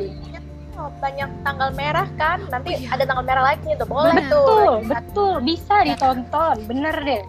banyak 1.00 1.30
tanggal 1.44 1.70
merah 1.74 2.08
kan. 2.16 2.40
Nanti 2.48 2.76
Oh, 2.76 2.80
iya. 2.80 2.90
ada 2.96 3.04
tanggal 3.04 3.26
merah 3.26 3.44
lagi 3.54 3.70
tuh. 3.76 3.88
Boleh 3.88 4.16
Bener. 4.16 4.32
tuh. 4.32 4.46
Betul, 4.48 4.74
betul, 4.88 5.34
bisa 5.44 5.76
ditonton, 5.84 6.56
bener 6.66 6.96
deh. 7.04 7.24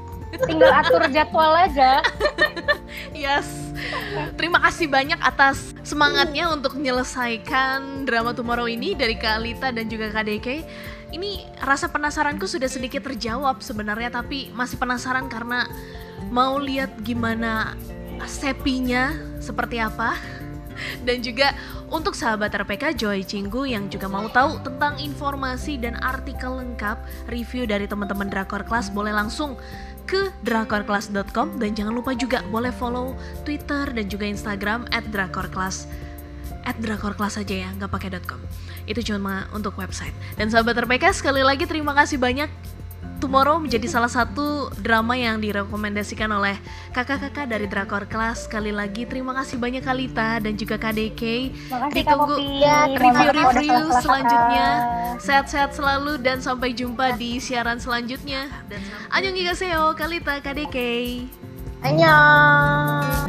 Tinggal 0.47 0.71
atur 0.71 1.03
jadwal 1.11 1.53
aja. 1.59 1.99
Yes. 3.15 3.47
Terima 4.35 4.59
kasih 4.65 4.89
banyak 4.89 5.21
atas 5.21 5.77
semangatnya 5.85 6.49
untuk 6.49 6.75
menyelesaikan 6.75 8.03
drama 8.03 8.33
Tomorrow 8.33 8.67
ini 8.67 8.97
dari 8.97 9.15
Kak 9.15 9.41
Alita 9.41 9.69
dan 9.71 9.87
juga 9.87 10.09
Kak 10.09 10.25
Deke. 10.25 10.65
Ini 11.11 11.45
rasa 11.61 11.91
penasaranku 11.91 12.47
sudah 12.47 12.71
sedikit 12.71 13.03
terjawab 13.05 13.61
sebenarnya 13.61 14.15
tapi 14.15 14.49
masih 14.55 14.79
penasaran 14.79 15.29
karena 15.29 15.67
mau 16.31 16.57
lihat 16.57 17.03
gimana 17.03 17.75
sepinya 18.25 19.13
seperti 19.39 19.77
apa. 19.83 20.17
Dan 21.05 21.21
juga 21.21 21.53
untuk 21.91 22.15
sahabat 22.15 22.55
RPK 22.55 22.95
Joy 22.95 23.27
Cinggu 23.27 23.67
yang 23.67 23.91
juga 23.91 24.07
mau 24.07 24.31
tahu 24.31 24.63
tentang 24.63 24.95
informasi 25.03 25.77
dan 25.77 25.99
artikel 25.99 26.63
lengkap 26.63 27.03
review 27.27 27.67
dari 27.67 27.91
teman-teman 27.91 28.31
Drakor 28.31 28.63
Class 28.63 28.89
boleh 28.95 29.11
langsung 29.11 29.59
ke 30.07 30.31
drakorclass.com 30.43 31.59
dan 31.63 31.71
jangan 31.75 31.95
lupa 31.95 32.15
juga 32.15 32.43
boleh 32.51 32.75
follow 32.75 33.15
Twitter 33.47 33.87
dan 33.91 34.07
juga 34.11 34.27
Instagram 34.27 34.87
@drakorclass 35.11 35.87
at 36.67 36.77
drakorclass 36.83 37.39
aja 37.41 37.67
ya, 37.67 37.69
nggak 37.79 37.91
pakai 37.91 38.11
.com. 38.27 38.41
Itu 38.85 39.01
cuma 39.07 39.49
untuk 39.55 39.79
website. 39.79 40.13
Dan 40.37 40.51
sahabat 40.53 40.77
RPK 40.77 41.15
sekali 41.15 41.41
lagi 41.41 41.65
terima 41.65 41.95
kasih 41.97 42.21
banyak. 42.21 42.80
Tomorrow 43.21 43.61
menjadi 43.61 43.85
salah 43.85 44.09
satu 44.09 44.73
drama 44.81 45.13
yang 45.13 45.37
direkomendasikan 45.45 46.33
oleh 46.33 46.57
kakak-kakak 46.97 47.53
dari 47.53 47.69
Drakor 47.69 48.09
Class. 48.09 48.49
Sekali 48.49 48.73
lagi 48.73 49.05
terima 49.05 49.37
kasih 49.37 49.61
banyak 49.61 49.85
Kalita 49.85 50.41
dan 50.41 50.57
juga 50.57 50.81
KDK. 50.81 51.53
Makasih 51.69 52.01
Ditunggu 52.01 52.37
review-review 52.97 53.93
selanjutnya. 54.01 54.69
Sehat-sehat 55.21 55.77
selalu 55.77 56.17
dan 56.25 56.41
sampai 56.41 56.73
jumpa 56.73 57.21
di 57.21 57.37
siaran 57.37 57.77
selanjutnya. 57.77 58.49
Dan 58.73 58.81
Annyeonghaseyo, 59.13 59.93
Kalita, 60.01 60.41
KDK. 60.41 60.77
Annyeong. 61.85 63.21